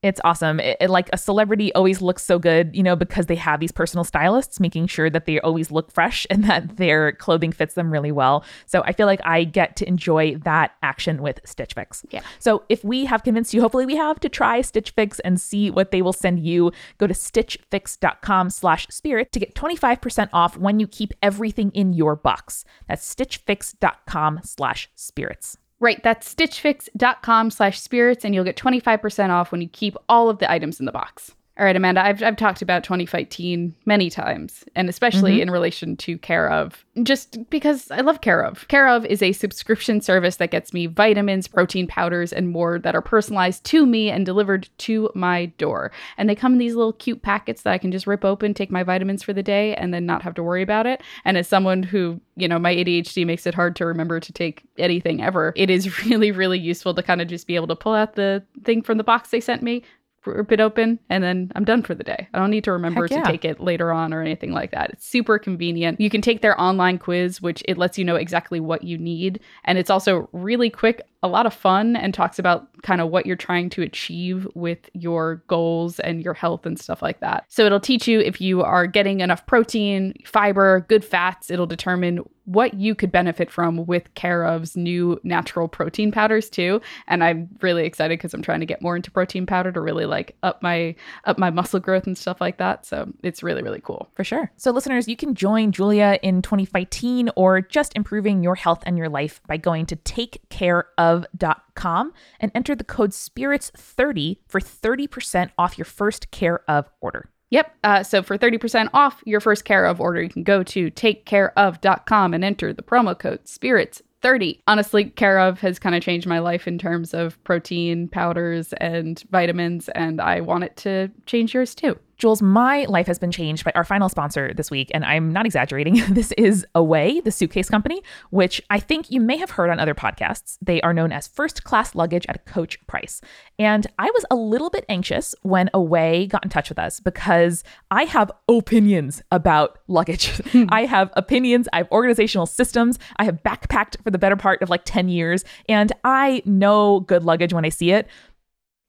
[0.02, 0.60] It's awesome.
[0.60, 3.70] It, it- like a celebrity always looks so good, you know, because they have these
[3.70, 7.90] personal stylists making sure that they always look fresh and that their clothing fits them
[7.92, 8.44] really well.
[8.66, 12.04] So I feel like I get to enjoy that action with Stitch Fix.
[12.10, 12.22] Yeah.
[12.38, 15.70] So if we have convinced you, hopefully we have, to try Stitch Fix and see
[15.70, 20.80] what they will send you, go to stitchfix.com slash spirit to get 25% off when
[20.80, 22.64] you keep everything in your box.
[22.88, 25.56] That's stitchfix.com slash spirits.
[25.81, 30.38] Right, that's stitchfix.com slash spirits, and you'll get 25% off when you keep all of
[30.38, 31.35] the items in the box.
[31.61, 35.42] All right, Amanda, I've, I've talked about 2015 many times, and especially mm-hmm.
[35.42, 38.66] in relation to Care of, just because I love Care of.
[38.68, 42.94] Care of is a subscription service that gets me vitamins, protein powders, and more that
[42.94, 45.92] are personalized to me and delivered to my door.
[46.16, 48.70] And they come in these little cute packets that I can just rip open, take
[48.70, 51.03] my vitamins for the day, and then not have to worry about it.
[51.27, 54.62] And as someone who, you know, my ADHD makes it hard to remember to take
[54.79, 57.92] anything ever, it is really, really useful to kind of just be able to pull
[57.92, 59.83] out the thing from the box they sent me,
[60.26, 62.28] rip it open, and then I'm done for the day.
[62.33, 63.22] I don't need to remember yeah.
[63.22, 64.90] to take it later on or anything like that.
[64.90, 66.00] It's super convenient.
[66.00, 69.40] You can take their online quiz, which it lets you know exactly what you need.
[69.64, 73.26] And it's also really quick, a lot of fun, and talks about kind of what
[73.26, 77.44] you're trying to achieve with your goals and your health and stuff like that.
[77.48, 81.50] So it'll teach you if you are getting enough protein, fiber, good fats.
[81.50, 86.80] It'll determine what you could benefit from with Care of's new natural protein powders too.
[87.06, 90.06] And I'm really excited because I'm trying to get more into protein powder to really
[90.06, 92.84] like up my up my muscle growth and stuff like that.
[92.84, 94.08] So it's really really cool.
[94.14, 94.50] For sure.
[94.56, 99.08] So, listeners, you can join Julia in 2015 or just improving your health and your
[99.08, 106.30] life by going to takecareof.com and enter the code SPIRITS30 for 30% off your first
[106.30, 107.30] Care of order.
[107.50, 107.76] Yep.
[107.82, 112.34] Uh, so for 30% off your first Care of order, you can go to takecareof.com
[112.34, 114.02] and enter the promo code SPIRITS.
[114.22, 114.60] 30.
[114.66, 119.22] Honestly, Care of has kind of changed my life in terms of protein, powders, and
[119.30, 121.98] vitamins, and I want it to change yours too.
[122.20, 125.46] Jules, my life has been changed by our final sponsor this week, and I'm not
[125.46, 126.00] exaggerating.
[126.20, 129.94] This is Away, the suitcase company, which I think you may have heard on other
[129.94, 130.59] podcasts.
[130.61, 133.22] They are known as first class luggage at a coach price.
[133.59, 137.64] And I was a little bit anxious when Away got in touch with us because
[137.90, 140.33] I have opinions about luggage.
[140.50, 140.64] Hmm.
[140.70, 144.68] I have opinions, I have organizational systems, I have backpacked for the better part of
[144.68, 148.09] like 10 years, and I know good luggage when I see it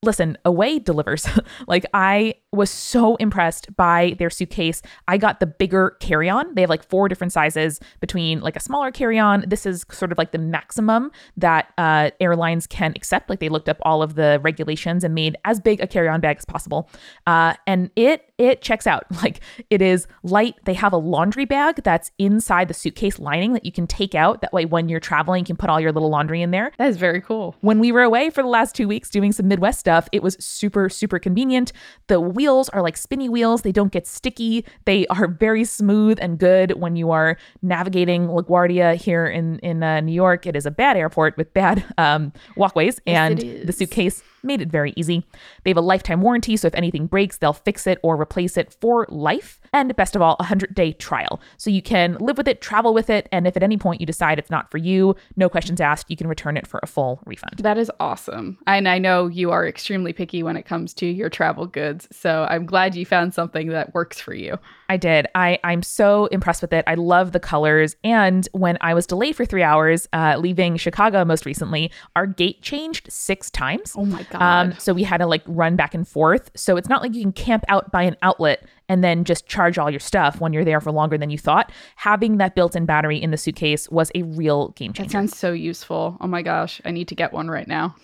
[0.03, 1.27] listen, Away delivers.
[1.67, 4.81] like I was so impressed by their suitcase.
[5.07, 6.53] I got the bigger carry-on.
[6.55, 9.45] They have like four different sizes between like a smaller carry-on.
[9.47, 13.29] This is sort of like the maximum that uh, airlines can accept.
[13.29, 16.37] Like they looked up all of the regulations and made as big a carry-on bag
[16.39, 16.89] as possible.
[17.27, 19.05] Uh, and it it checks out.
[19.21, 20.55] Like it is light.
[20.65, 24.41] They have a laundry bag that's inside the suitcase lining that you can take out.
[24.41, 26.89] That way, when you're traveling, you can put all your little laundry in there That
[26.89, 27.55] is very cool.
[27.61, 30.37] when we were away for the last two weeks doing some Midwest stuff, it was
[30.39, 31.71] super, super convenient.
[32.07, 34.65] The wheels are like spinny wheels, they don't get sticky.
[34.85, 40.01] They are very smooth and good when you are navigating LaGuardia here in, in uh,
[40.01, 40.45] New York.
[40.45, 44.93] It is a bad airport with bad um, walkways, and the suitcase made it very
[44.95, 45.25] easy.
[45.63, 48.75] They have a lifetime warranty, so if anything breaks, they'll fix it or replace it
[48.81, 49.60] for life.
[49.73, 51.41] And best of all, a 100 day trial.
[51.57, 54.05] So you can live with it, travel with it, and if at any point you
[54.05, 57.21] decide it's not for you, no questions asked, you can return it for a full
[57.25, 57.59] refund.
[57.59, 58.57] That is awesome.
[58.67, 62.07] And I know you are extremely picky when it comes to your travel goods.
[62.11, 64.57] So I'm glad you found something that works for you.
[64.89, 65.27] I did.
[65.35, 66.83] I, I'm so impressed with it.
[66.85, 67.95] I love the colors.
[68.03, 72.61] And when I was delayed for three hours, uh, leaving Chicago most recently, our gate
[72.61, 73.93] changed six times.
[73.95, 74.41] Oh my God.
[74.41, 76.51] Um, so we had to like run back and forth.
[76.55, 79.77] So it's not like you can camp out by an outlet and then just charge
[79.77, 81.71] all your stuff when you're there for longer than you thought.
[81.95, 85.07] Having that built-in battery in the suitcase was a real game changer.
[85.07, 86.17] that sounds so useful.
[86.19, 86.81] Oh my gosh.
[86.83, 87.95] I need to get one right now.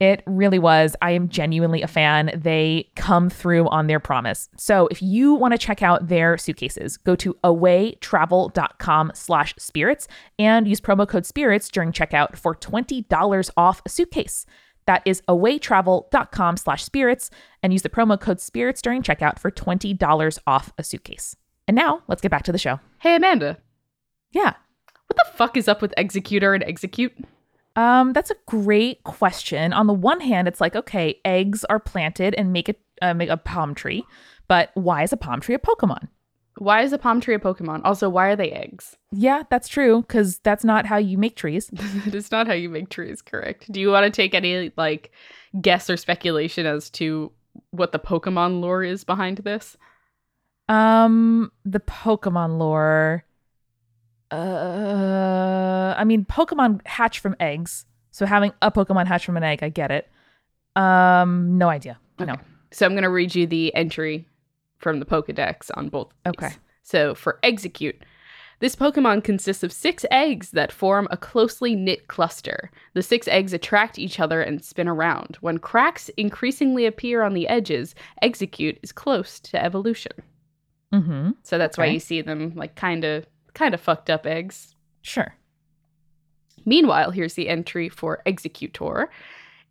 [0.00, 0.96] It really was.
[1.02, 2.30] I am genuinely a fan.
[2.34, 4.48] They come through on their promise.
[4.56, 10.66] So if you want to check out their suitcases, go to awaytravel.com slash spirits and
[10.66, 14.46] use promo code spirits during checkout for $20 off a suitcase.
[14.86, 17.30] That is awaytravel.com slash spirits
[17.62, 21.36] and use the promo code spirits during checkout for $20 off a suitcase.
[21.68, 22.80] And now let's get back to the show.
[22.98, 23.58] Hey, Amanda.
[24.32, 24.54] Yeah.
[25.06, 27.24] What the fuck is up with Exeggutor and Exeggcute?
[27.76, 29.72] Um, that's a great question.
[29.72, 33.30] On the one hand, it's like, okay, eggs are planted and make a uh, make
[33.30, 34.04] a palm tree,
[34.46, 36.08] but why is a palm tree a Pokemon?
[36.58, 37.82] Why is a palm tree a Pokemon?
[37.84, 38.96] Also, why are they eggs?
[39.12, 41.68] Yeah, that's true because that's not how you make trees.
[41.72, 43.70] that is not how you make trees, correct?
[43.70, 45.10] Do you want to take any like
[45.60, 47.32] guess or speculation as to
[47.70, 49.76] what the Pokemon lore is behind this?
[50.68, 53.24] Um, the Pokemon lore.
[54.30, 59.62] Uh, I mean, Pokemon hatch from eggs, so having a Pokemon hatch from an egg,
[59.62, 60.08] I get it.
[60.76, 61.98] Um, no idea.
[62.18, 62.36] No.
[62.70, 64.28] So I'm going to read you the entry
[64.80, 66.12] from the Pokedex on both.
[66.24, 66.48] of these.
[66.48, 66.56] Okay.
[66.82, 68.00] So for Exeggcute,
[68.60, 72.70] this Pokemon consists of six eggs that form a closely knit cluster.
[72.92, 75.38] The six eggs attract each other and spin around.
[75.40, 80.12] When cracks increasingly appear on the edges, Exeggcute is close to evolution.
[80.92, 81.30] Mm-hmm.
[81.42, 84.74] So that's why you see them like kind of kind of fucked up eggs.
[85.02, 85.34] Sure.
[86.66, 89.06] Meanwhile, here's the entry for Exeggutor.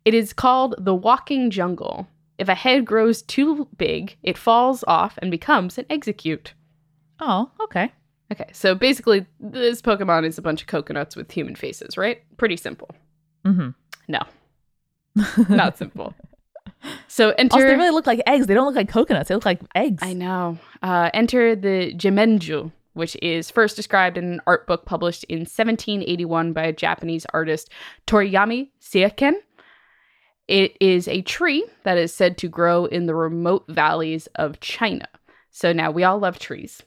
[0.04, 2.08] It is called the Walking Jungle.
[2.40, 6.52] If a head grows too big, it falls off and becomes an Exeggcute.
[7.20, 7.92] Oh, okay.
[8.32, 12.22] Okay, so basically, this Pokemon is a bunch of coconuts with human faces, right?
[12.38, 12.88] Pretty simple.
[13.44, 13.70] Mm-hmm.
[14.08, 14.20] No,
[15.54, 16.14] not simple.
[17.08, 17.56] So enter.
[17.56, 18.46] Also, they really look like eggs.
[18.46, 19.28] They don't look like coconuts.
[19.28, 20.02] They look like eggs.
[20.02, 20.58] I know.
[20.82, 26.54] Uh, enter the Jinmenju, which is first described in an art book published in 1781
[26.54, 27.70] by a Japanese artist,
[28.06, 29.34] Toriyama Sekien.
[30.50, 35.06] It is a tree that is said to grow in the remote valleys of China.
[35.50, 36.82] So now we all love trees,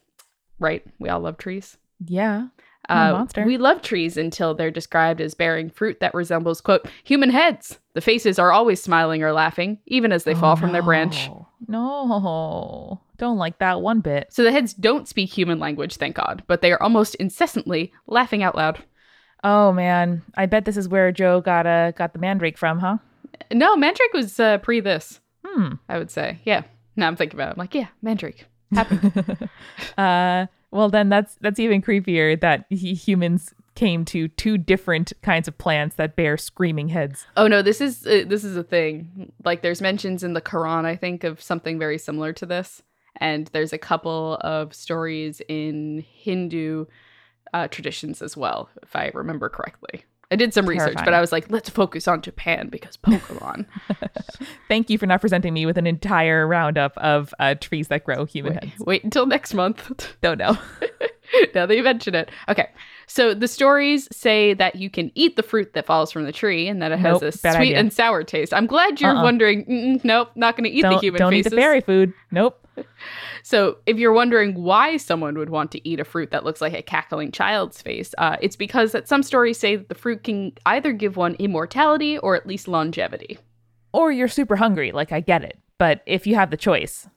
[0.60, 0.86] right?
[1.00, 1.78] We all love trees.
[2.06, 2.48] Yeah.
[2.90, 3.46] Monster.
[3.46, 7.80] We love trees until they're described as bearing fruit that resembles, quote, human heads.
[7.94, 11.28] The faces are always smiling or laughing, even as they Oh, fall from their branch.
[11.30, 11.48] No.
[11.70, 13.00] No.
[13.18, 14.28] Don't like that one bit.
[14.34, 18.44] So the heads don't speak human language, thank God, but they are almost incessantly laughing
[18.44, 18.84] out loud.
[19.46, 22.98] Oh man, I bet this is where Joe got uh, got the mandrake from, huh?
[23.52, 25.74] No, Mandrake was uh, pre this, Hmm.
[25.90, 26.40] I would say.
[26.46, 26.64] Yeah.
[26.96, 27.52] Now I'm thinking about it.
[27.54, 28.46] I'm like, yeah, Mandrake.
[28.74, 28.98] Happy.
[29.98, 35.48] uh, well, then that's that's even creepier that he, humans came to two different kinds
[35.48, 37.26] of plants that bear screaming heads.
[37.38, 39.32] oh no, this is uh, this is a thing.
[39.44, 42.82] Like there's mentions in the Quran, I think, of something very similar to this.
[43.18, 46.86] And there's a couple of stories in Hindu
[47.54, 50.04] uh, traditions as well, if I remember correctly.
[50.34, 53.66] I did some research, but I was like, let's focus on Japan because Pokemon.
[54.68, 58.26] Thank you for not presenting me with an entire roundup of uh, trees that grow
[58.26, 58.80] human wait, heads.
[58.80, 60.16] wait until next month.
[60.22, 60.58] Don't know.
[61.56, 62.32] now that you mention it.
[62.50, 62.68] Okay.
[63.06, 66.68] So the stories say that you can eat the fruit that falls from the tree
[66.68, 67.78] and that it has Nope, a sweet idea.
[67.80, 68.54] and sour taste.
[68.56, 69.24] I'm glad you're Uh-uh.
[69.24, 71.48] wondering, nope, not going to eat don't the human don't faces.
[71.48, 72.14] eat the fairy food.
[72.32, 72.63] Nope.
[73.44, 76.74] So if you're wondering why someone would want to eat a fruit that looks like
[76.74, 80.54] a cackling child's face, uh, it's because that some stories say that the fruit can
[80.66, 83.38] either give one immortality or at least longevity.
[83.92, 84.92] Or you're super hungry.
[84.92, 87.08] Like I get it, but if you have the choice,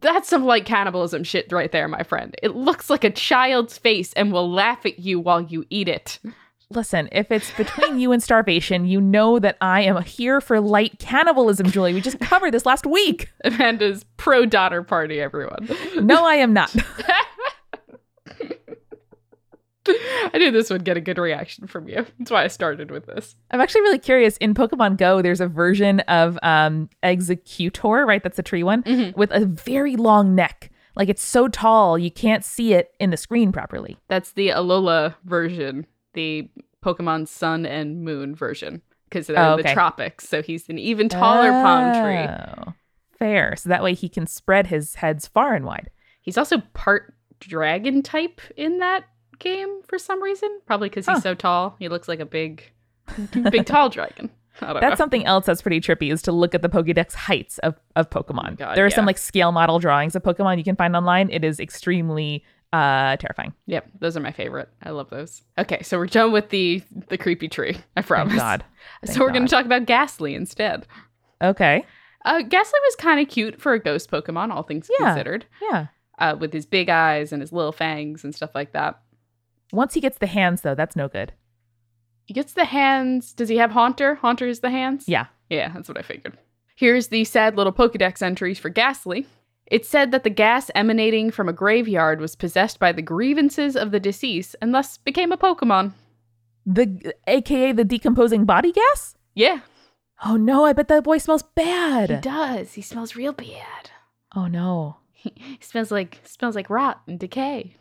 [0.00, 2.34] That's some like cannibalism shit right there, my friend.
[2.42, 6.18] It looks like a child's face and will laugh at you while you eat it.
[6.74, 7.08] Listen.
[7.12, 11.70] If it's between you and starvation, you know that I am here for light cannibalism,
[11.70, 11.94] Julie.
[11.94, 13.28] We just covered this last week.
[13.44, 15.68] Amanda's pro daughter party, everyone.
[16.00, 16.74] No, I am not.
[19.86, 22.06] I knew this would get a good reaction from you.
[22.18, 23.36] That's why I started with this.
[23.50, 24.38] I'm actually really curious.
[24.38, 28.22] In Pokemon Go, there's a version of um, Exeggutor, right?
[28.22, 29.14] That's the tree one, Mhm.
[29.14, 30.70] with a very long neck.
[30.96, 33.98] Like it's so tall, you can't see it in the screen properly.
[34.08, 36.48] That's the Alola version, the
[36.84, 40.28] Pokemon Sun and Moon version, because they're Oh, in the tropics.
[40.28, 42.34] So he's an even taller palm tree.
[42.68, 42.74] Oh,
[43.18, 43.56] Fair.
[43.56, 45.90] So that way he can spread his heads far and wide.
[46.20, 49.04] He's also part dragon type in that
[49.38, 50.60] game for some reason.
[50.66, 51.20] Probably because he's Huh.
[51.20, 51.76] so tall.
[51.78, 52.70] He looks like a big,
[53.50, 54.30] big tall dragon.
[54.60, 54.80] Don't know.
[54.80, 58.08] That's something else that's pretty trippy is to look at the Pokédex heights of, of
[58.10, 58.52] Pokemon.
[58.52, 61.28] Oh God, there are some like scale model drawings of Pokemon you can find online.
[61.30, 62.44] It is extremely
[62.74, 63.52] uh, terrifying.
[63.66, 64.68] Yep, those are my favorite.
[64.82, 65.42] I love those.
[65.58, 67.76] Okay, so we're done with the the creepy tree.
[67.96, 68.32] I promise.
[68.32, 68.64] Thank God.
[69.04, 70.86] so we're going to talk about Gastly instead.
[71.42, 71.84] Okay.
[72.24, 75.06] Uh, Gastly was kind of cute for a ghost Pokemon, all things Yeah.
[75.08, 75.86] considered, Yeah.
[76.18, 78.98] uh, with his big eyes and his little fangs and stuff like that.
[79.72, 81.32] Once he gets the hands, though, that's no good.
[82.24, 83.32] He gets the hands.
[83.34, 84.14] Does he have Haunter?
[84.16, 85.04] Haunter is the hands?
[85.06, 85.26] Yeah.
[85.50, 86.38] Yeah, that's what I figured.
[86.74, 89.26] Here's the sad little Pokedex entries for Gastly.
[89.66, 93.90] It said that the gas emanating from a graveyard was possessed by the grievances of
[93.90, 95.92] the deceased and thus became a Pokemon.
[96.66, 99.14] The AKA the decomposing body gas?
[99.34, 99.60] Yeah,
[100.24, 102.10] Oh no, I bet that boy smells bad.
[102.10, 102.74] he does.
[102.74, 103.90] He smells real bad.
[104.34, 104.96] Oh no.
[105.22, 107.76] He smells like smells like rot and decay.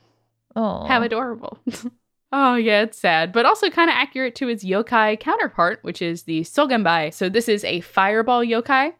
[0.55, 0.85] Oh.
[0.85, 1.57] How adorable.
[2.31, 6.23] oh, yeah, it's sad, but also kind of accurate to its yokai counterpart, which is
[6.23, 7.13] the Sogenbi.
[7.13, 8.93] So, this is a fireball yokai,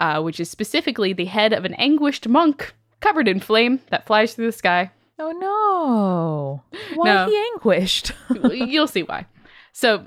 [0.00, 4.34] uh, which is specifically the head of an anguished monk covered in flame that flies
[4.34, 4.90] through the sky.
[5.18, 6.62] Oh no.
[6.94, 7.26] Why No.
[7.26, 8.12] he anguished?
[8.52, 9.26] You'll see why.
[9.72, 10.04] So,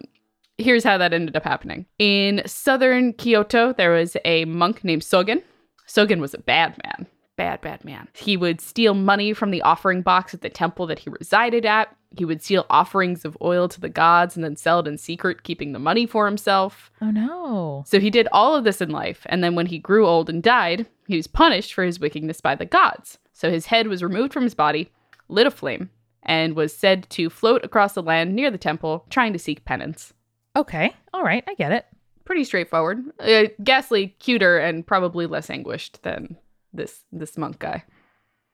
[0.58, 1.86] here's how that ended up happening.
[1.99, 5.41] In southern Kyoto, there was a monk named Sogen.
[5.88, 7.08] Sogen was a bad man.
[7.41, 8.08] Bad, bad man.
[8.13, 11.95] He would steal money from the offering box at the temple that he resided at.
[12.15, 15.41] He would steal offerings of oil to the gods and then sell it in secret,
[15.41, 16.91] keeping the money for himself.
[17.01, 17.84] Oh no.
[17.88, 20.43] So he did all of this in life, and then when he grew old and
[20.43, 23.17] died, he was punished for his wickedness by the gods.
[23.34, 24.91] So his head was removed from his body,
[25.27, 25.89] lit aflame,
[26.21, 30.13] and was said to float across the land near the temple, trying to seek penance.
[30.56, 30.94] Okay.
[31.12, 31.44] All right.
[31.48, 31.87] I get it.
[32.23, 33.00] Pretty straightforward.
[33.19, 36.37] Uh, Gastly, cuter, and probably less anguished than
[36.74, 37.84] this this monk guy.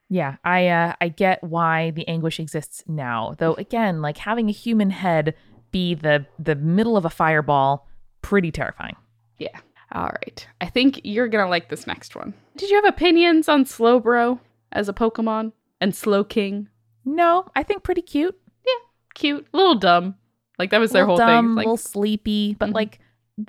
[0.09, 3.35] Yeah, I uh, I get why the anguish exists now.
[3.37, 5.35] Though again, like having a human head
[5.71, 7.87] be the the middle of a fireball,
[8.21, 8.95] pretty terrifying.
[9.37, 9.59] Yeah.
[9.91, 10.47] All right.
[10.61, 12.33] I think you're gonna like this next one.
[12.55, 14.39] Did you have opinions on Slowbro
[14.71, 15.51] as a Pokemon
[15.81, 16.67] and Slowking?
[17.05, 18.37] No, I think pretty cute.
[18.65, 18.73] Yeah,
[19.13, 20.15] cute, a little dumb.
[20.59, 21.55] Like that was their whole dumb, thing.
[21.55, 22.73] Like, little sleepy, but Mhm.
[22.73, 22.99] like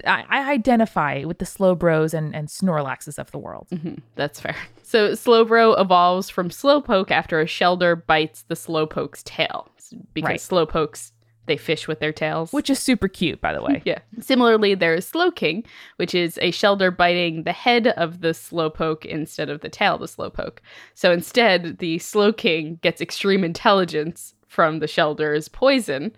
[0.07, 3.69] I, I identify with the slow bros and and Snorlaxes of the world.
[3.73, 4.57] Mhm, that's fair.
[4.83, 9.69] So Slowbro evolves from Slowpoke after a Shelder bites the Slowpoke's tail
[10.15, 10.41] because Right.
[10.41, 11.13] Slowpokes
[11.45, 12.53] they fish with their tails.
[12.55, 13.83] Which is super cute, by the way.
[13.87, 13.99] yeah.
[14.21, 15.65] Similarly, there is Slowking,
[15.97, 20.01] which is a Shelder biting the head of the Slowpoke instead of the tail of
[20.01, 20.59] the Slowpoke.
[20.95, 26.13] So instead, the Slowking gets extreme intelligence from the Shelder's poison,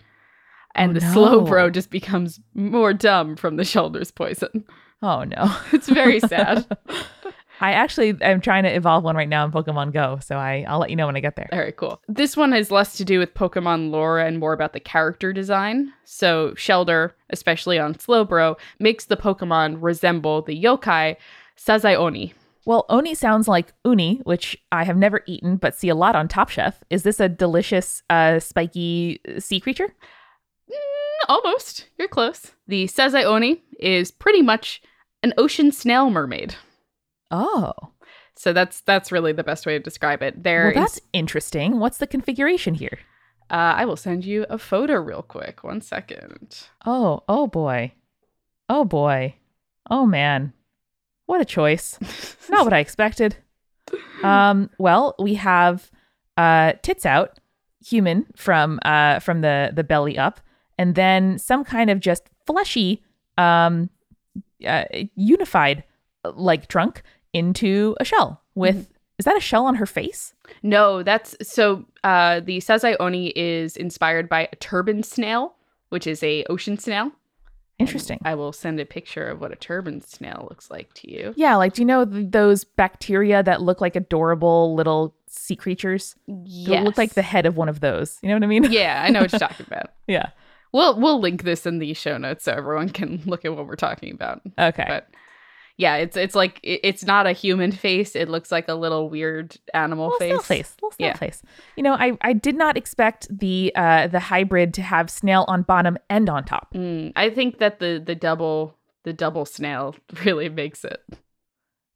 [0.75, 1.13] and Oh, the no.
[1.15, 4.65] Slowbro just becomes more dumb from the Shelder's poison.
[5.03, 5.55] Oh no.
[5.73, 6.67] It's very sad.
[7.63, 10.79] I actually am trying to evolve one right now in Pokemon Go, so I I'll
[10.79, 11.49] let you know when I get there.
[11.51, 12.01] Very cool.
[12.09, 15.93] This one has less to do with Pokemon lore and more about the character design.
[16.05, 21.17] So, Shelder, especially on Slowbro, makes the Pokemon resemble the yokai
[21.59, 22.33] Sazai Oni.
[22.65, 26.29] Well, Oni sounds like uni, which I have never eaten but see a lot on
[26.29, 26.83] Top Chef.
[26.89, 29.95] Is this a delicious, uh, spiky uh, sea creature?
[30.71, 31.87] Mm, Almost.
[31.99, 32.53] You're close.
[32.67, 34.83] The Sazai Oni is pretty much
[35.23, 36.55] an ocean snail mermaid.
[37.31, 37.73] Oh,
[38.37, 40.43] So that's that's really the best way to describe it.
[40.43, 41.79] There well, is- that's interesting.
[41.79, 42.99] What's the configuration here?
[43.51, 45.63] uh, I will send you a photo real quick.
[45.65, 46.67] One second.
[46.87, 47.93] Oh, oh boy,
[48.69, 49.35] oh boy,
[49.91, 50.53] oh man,
[51.27, 51.99] what a choice!
[52.49, 53.37] Not what I expected.
[54.23, 55.91] Um, well, we have
[56.37, 57.39] uh, tits out,
[57.85, 60.41] human from uh from the the belly up,
[60.81, 63.03] and then some kind of just fleshy,
[63.37, 63.91] um,
[64.67, 65.85] uh, unified
[66.25, 67.03] uh, like trunk
[67.35, 68.91] into a shell with.
[69.19, 70.33] Is that a shell on her face?
[70.63, 75.55] No, that's so uh the Sazai Oni is inspired by a turban snail,
[75.91, 77.13] which is a ocean snail.
[77.79, 78.19] Interesting.
[78.25, 81.35] I will send a picture of what a turban snail looks like to you.
[81.37, 86.15] Yeah, like do you know th- those bacteria that look like adorable little sea creatures?
[86.27, 88.19] They look like the head of one of those.
[88.23, 88.73] You know what I mean?
[88.73, 89.93] Yeah, I know what you're talking about.
[90.07, 90.31] yeah.
[90.73, 93.77] We'll we'll link this in the show notes so everyone can look at what we're
[93.77, 94.41] talking about.
[94.59, 94.85] Okay.
[94.87, 95.09] But
[95.77, 98.15] yeah, it's it's like it- it's not a human face.
[98.15, 100.29] It looks like a little weird animal little face.
[100.29, 100.77] snail face.
[100.83, 101.17] Little snail Yeah.
[101.17, 101.43] face.
[101.77, 105.63] You know, I, I did not expect the uh the hybrid to have snail on
[105.63, 106.73] bottom and on top.
[106.75, 111.03] Mm, I think that the the double the double snail really makes it.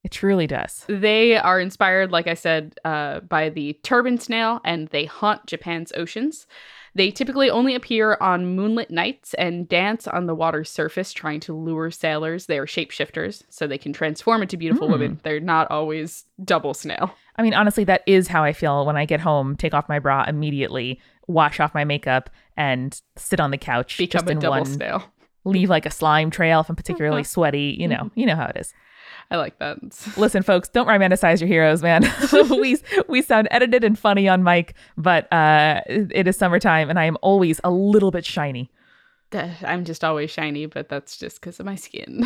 [0.05, 0.85] It truly does.
[0.87, 5.93] They are inspired, like I said, uh, by the turban snail, and they haunt Japan's
[5.97, 6.47] oceans.
[6.95, 11.55] They typically only appear on moonlit nights and dance on the water's surface, trying to
[11.57, 12.47] lure sailors.
[12.47, 14.93] They are shapeshifters, so they can transform into beautiful Hmm.
[14.93, 15.21] women.
[15.25, 17.17] They're not always double snail.
[17.37, 19.99] I mean, honestly, that is how I feel when I get home, take off my
[19.99, 24.39] bra immediately, wash off my makeup, and sit on the couch Become just a in
[24.39, 25.03] double one snail.
[25.45, 27.29] leave like a slime trail if I'm particularly Uh-huh.
[27.29, 27.75] sweaty.
[27.81, 28.73] You know, you know how it is.
[29.31, 29.79] I like that.
[30.16, 32.05] Listen, folks, don't romanticize your heroes, man.
[32.51, 37.05] we we sound edited and funny on mic, but uh, it is summertime, and I
[37.05, 38.70] am always a little bit shiny.
[39.33, 42.25] I'm just always shiny, but that's just because of my skin.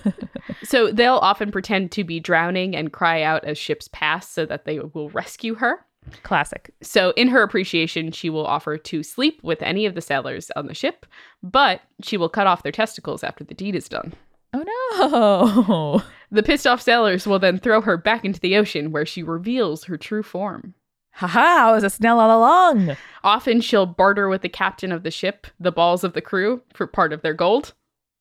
[0.62, 4.64] so they'll often pretend to be drowning and cry out as ships pass so that
[4.64, 5.84] they will rescue her.
[6.22, 6.72] Classic.
[6.82, 10.66] So, in her appreciation, she will offer to sleep with any of the sailors on
[10.66, 11.04] the ship,
[11.42, 14.12] but she will cut off their testicles after the deed is done.
[14.56, 16.02] Oh no.
[16.32, 19.84] The pissed off sailors will then throw her back into the ocean where she reveals
[19.84, 20.74] her true form.
[21.12, 22.96] Haha, I was a snail all along.
[23.22, 26.88] Often she'll barter with the captain of the ship the balls of the crew for
[26.88, 27.74] part of their gold.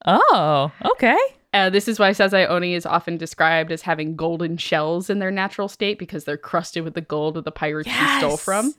[0.05, 1.17] Oh, okay.
[1.51, 5.31] Uh, this is why Sazai Oni is often described as having golden shells in their
[5.31, 8.75] natural state because they're crusted with the gold of the pirates she stole from.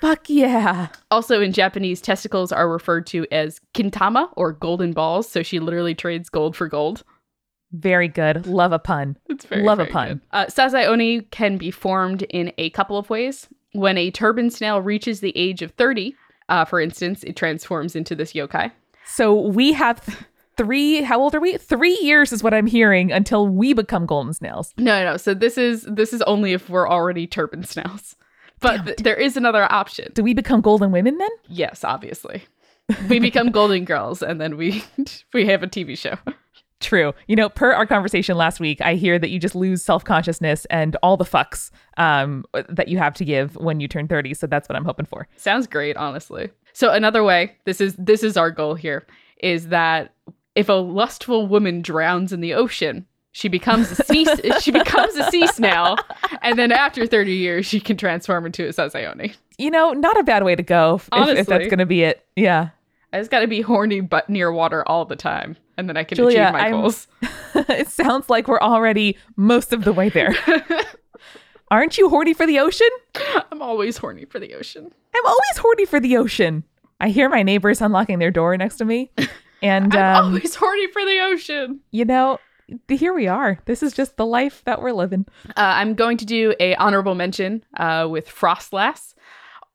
[0.00, 0.88] Fuck yeah.
[1.10, 5.30] Also, in Japanese, testicles are referred to as kintama or golden balls.
[5.30, 7.04] So she literally trades gold for gold.
[7.72, 8.46] Very good.
[8.46, 9.16] Love a pun.
[9.28, 10.20] It's very Love a pun.
[10.30, 13.48] Uh, Sazai Oni can be formed in a couple of ways.
[13.72, 16.14] When a turban snail reaches the age of 30,
[16.48, 18.70] uh, for instance, it transforms into this yokai.
[19.06, 20.18] So we have th-
[20.56, 21.02] three.
[21.02, 21.56] How old are we?
[21.56, 24.72] Three years is what I'm hearing until we become golden snails.
[24.76, 25.16] No, no.
[25.16, 28.16] So this is this is only if we're already turban snails.
[28.64, 30.10] But th- there is another option.
[30.14, 31.30] Do we become golden women then?
[31.48, 32.42] Yes, obviously.
[33.08, 34.84] We become golden girls and then we
[35.32, 36.16] we have a TV show.
[36.80, 37.14] True.
[37.28, 40.66] You know, per our conversation last week, I hear that you just lose self consciousness
[40.66, 44.34] and all the fucks um, that you have to give when you turn 30.
[44.34, 45.26] So that's what I'm hoping for.
[45.36, 46.50] Sounds great, honestly.
[46.74, 49.06] So another way, this is this is our goal here,
[49.40, 50.14] is that
[50.54, 54.26] if a lustful woman drowns in the ocean, she becomes a sea
[54.60, 55.98] she becomes a sea snail,
[56.40, 59.34] and then after 30 years she can transform into a Sazai Oni.
[59.58, 62.24] You know, not a bad way to go if, if that's going to be it.
[62.36, 62.70] Yeah.
[63.12, 66.16] I just gotta be horny but near water all the time, and then I can
[66.16, 67.08] Julia, achieve my I'm- goals.
[67.54, 70.34] it sounds like we're already most of the way there.
[71.70, 72.88] Aren't you horny for the ocean?
[73.50, 74.92] I'm always horny for the ocean.
[75.16, 76.62] I'm always horny for the ocean.
[77.00, 79.10] I hear my neighbors unlocking their door next to me.
[79.62, 81.80] And, I'm um, always horny for the ocean.
[81.90, 82.38] you know,
[82.88, 83.58] here we are.
[83.66, 85.26] This is just the life that we're living.
[85.48, 89.14] Uh, I'm going to do a honorable mention uh, with Froslass,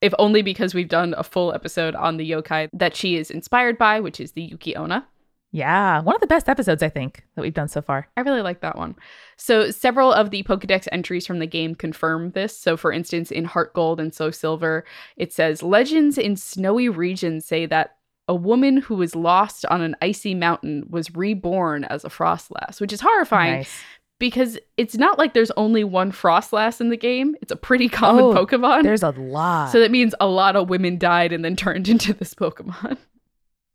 [0.02, 3.78] if only because we've done a full episode on the yokai that she is inspired
[3.78, 5.08] by, which is the Yuki Onna.
[5.52, 6.02] Yeah.
[6.02, 8.08] One of the best episodes, I think, that we've done so far.
[8.16, 8.96] I really like that one.
[9.36, 12.56] So several of the Pokedex entries from the game confirm this.
[12.56, 14.86] So for instance, in Heart Gold and Soul Silver,
[15.18, 17.96] it says legends in snowy regions say that
[18.30, 22.94] a woman who was lost on an icy mountain was reborn as a Froslass, which
[22.94, 23.82] is horrifying Nice.
[24.20, 27.36] because it's not like there's only one Froslass in the game.
[27.42, 28.84] It's a pretty common Oh, Pokemon.
[28.84, 29.72] There's a lot.
[29.72, 32.98] So that means a lot of women died and then turned into this Pokemon.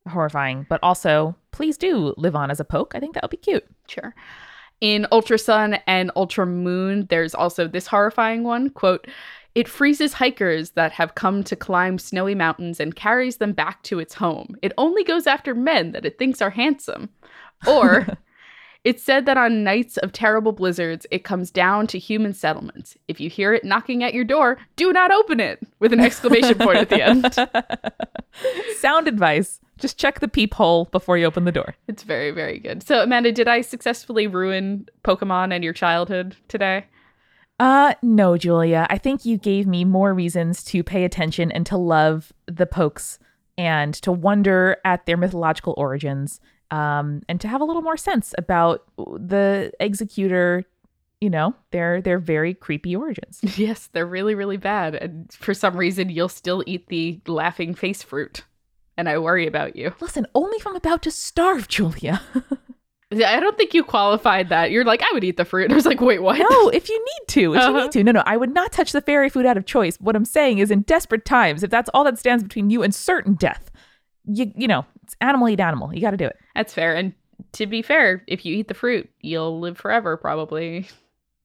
[0.08, 2.92] horrifying, but also please do live on as a poke.
[2.94, 3.64] I think that would be cute.
[3.88, 4.14] Sure.
[4.80, 9.06] In Ultra Sun and Ultra Moon, there's also this horrifying one quote,
[9.54, 14.00] it freezes hikers that have come to climb snowy mountains and carries them back to
[14.00, 14.56] its home.
[14.62, 17.10] It only goes after men that it thinks are handsome.
[17.66, 18.06] Or
[18.84, 22.96] it's said that on nights of terrible blizzards, it comes down to human settlements.
[23.06, 26.58] If you hear it knocking at your door, do not open it with an exclamation
[26.58, 27.34] point at the end.
[28.78, 29.60] Sound advice.
[29.78, 31.74] Just check the peephole before you open the door.
[31.86, 32.82] It's very, very good.
[32.82, 36.86] So, Amanda, did I successfully ruin Pokemon and your childhood today?
[37.60, 38.86] Uh no, Julia.
[38.90, 43.18] I think you gave me more reasons to pay attention and to love the pokes
[43.56, 46.40] and to wonder at their mythological origins.
[46.70, 50.64] Um, and to have a little more sense about the Exeggutor,
[51.20, 53.40] you know, their their very creepy origins.
[53.56, 54.96] Yes, they're really, really bad.
[54.96, 58.44] And for some reason, you'll still eat the laughing face fruit.
[58.96, 59.94] And I worry about you.
[60.00, 62.20] Listen, only if I'm about to starve, Julia.
[63.22, 64.70] I don't think you qualified that.
[64.70, 65.70] You're like, I would eat the fruit.
[65.72, 66.38] I was like, wait, what?
[66.38, 67.82] No, if you need to, if you Uh-huh.
[67.82, 68.04] need to.
[68.04, 69.96] No, no, I would not touch the fairy food out of choice.
[70.00, 72.94] What I'm saying is, in desperate times, if that's all that stands between you and
[72.94, 73.70] certain death,
[74.26, 75.94] you you know, it's animal eat animal.
[75.94, 76.36] You got to do it.
[76.54, 76.94] That's fair.
[76.94, 77.12] And
[77.52, 80.88] to be fair, if you eat the fruit, you'll live forever, probably.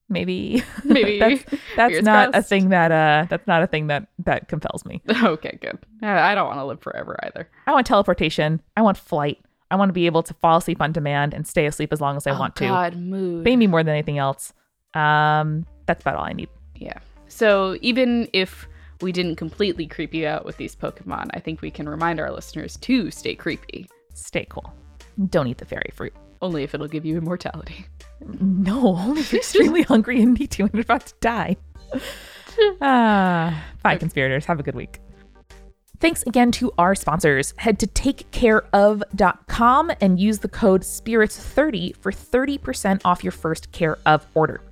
[0.08, 1.18] Maybe, Maybe.
[1.20, 1.44] that's
[1.76, 5.00] that's not a thing that uh that's not a thing that that compels me.
[5.22, 5.78] okay, good.
[6.02, 7.48] I I don't want to live forever either.
[7.66, 8.60] I want teleportation.
[8.76, 9.38] I want flight.
[9.70, 12.16] I want to be able to fall asleep on demand and stay asleep as long
[12.16, 12.66] as I want to.
[12.66, 13.44] Oh, God, mood.
[13.44, 14.52] Pay me more than anything else.
[14.94, 16.48] Um, that's about all I need.
[16.74, 16.98] Yeah.
[17.28, 18.66] So even if
[19.00, 22.30] we didn't completely creep you out with these Pokemon, I think we can remind our
[22.32, 23.88] listeners to stay creepy.
[24.14, 24.72] Stay cool.
[25.28, 26.12] Don't eat the fairy fruit.
[26.42, 27.86] Only if it'll give you immortality.
[28.38, 31.56] No, only if you're extremely hungry and need to and about to die.
[32.82, 34.44] Ah, bye, conspirators.
[34.44, 35.00] Have a good week.
[36.00, 37.52] Thanks again to our sponsors.
[37.58, 44.26] Head to takecareof.com and use the code SPIRITS30 for 30% off your first care of
[44.34, 44.62] order.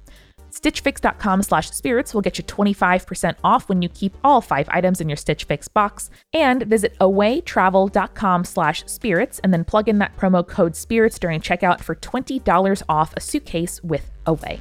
[0.51, 5.11] StitchFix.com slash spirits will get you 25% off when you keep all five items in
[5.11, 6.09] your Stitch Fix box.
[6.33, 11.83] And visit awaytravel.com slash spirits and then plug in that promo code spirits during checkout
[11.83, 14.61] for $20 off a suitcase with Away.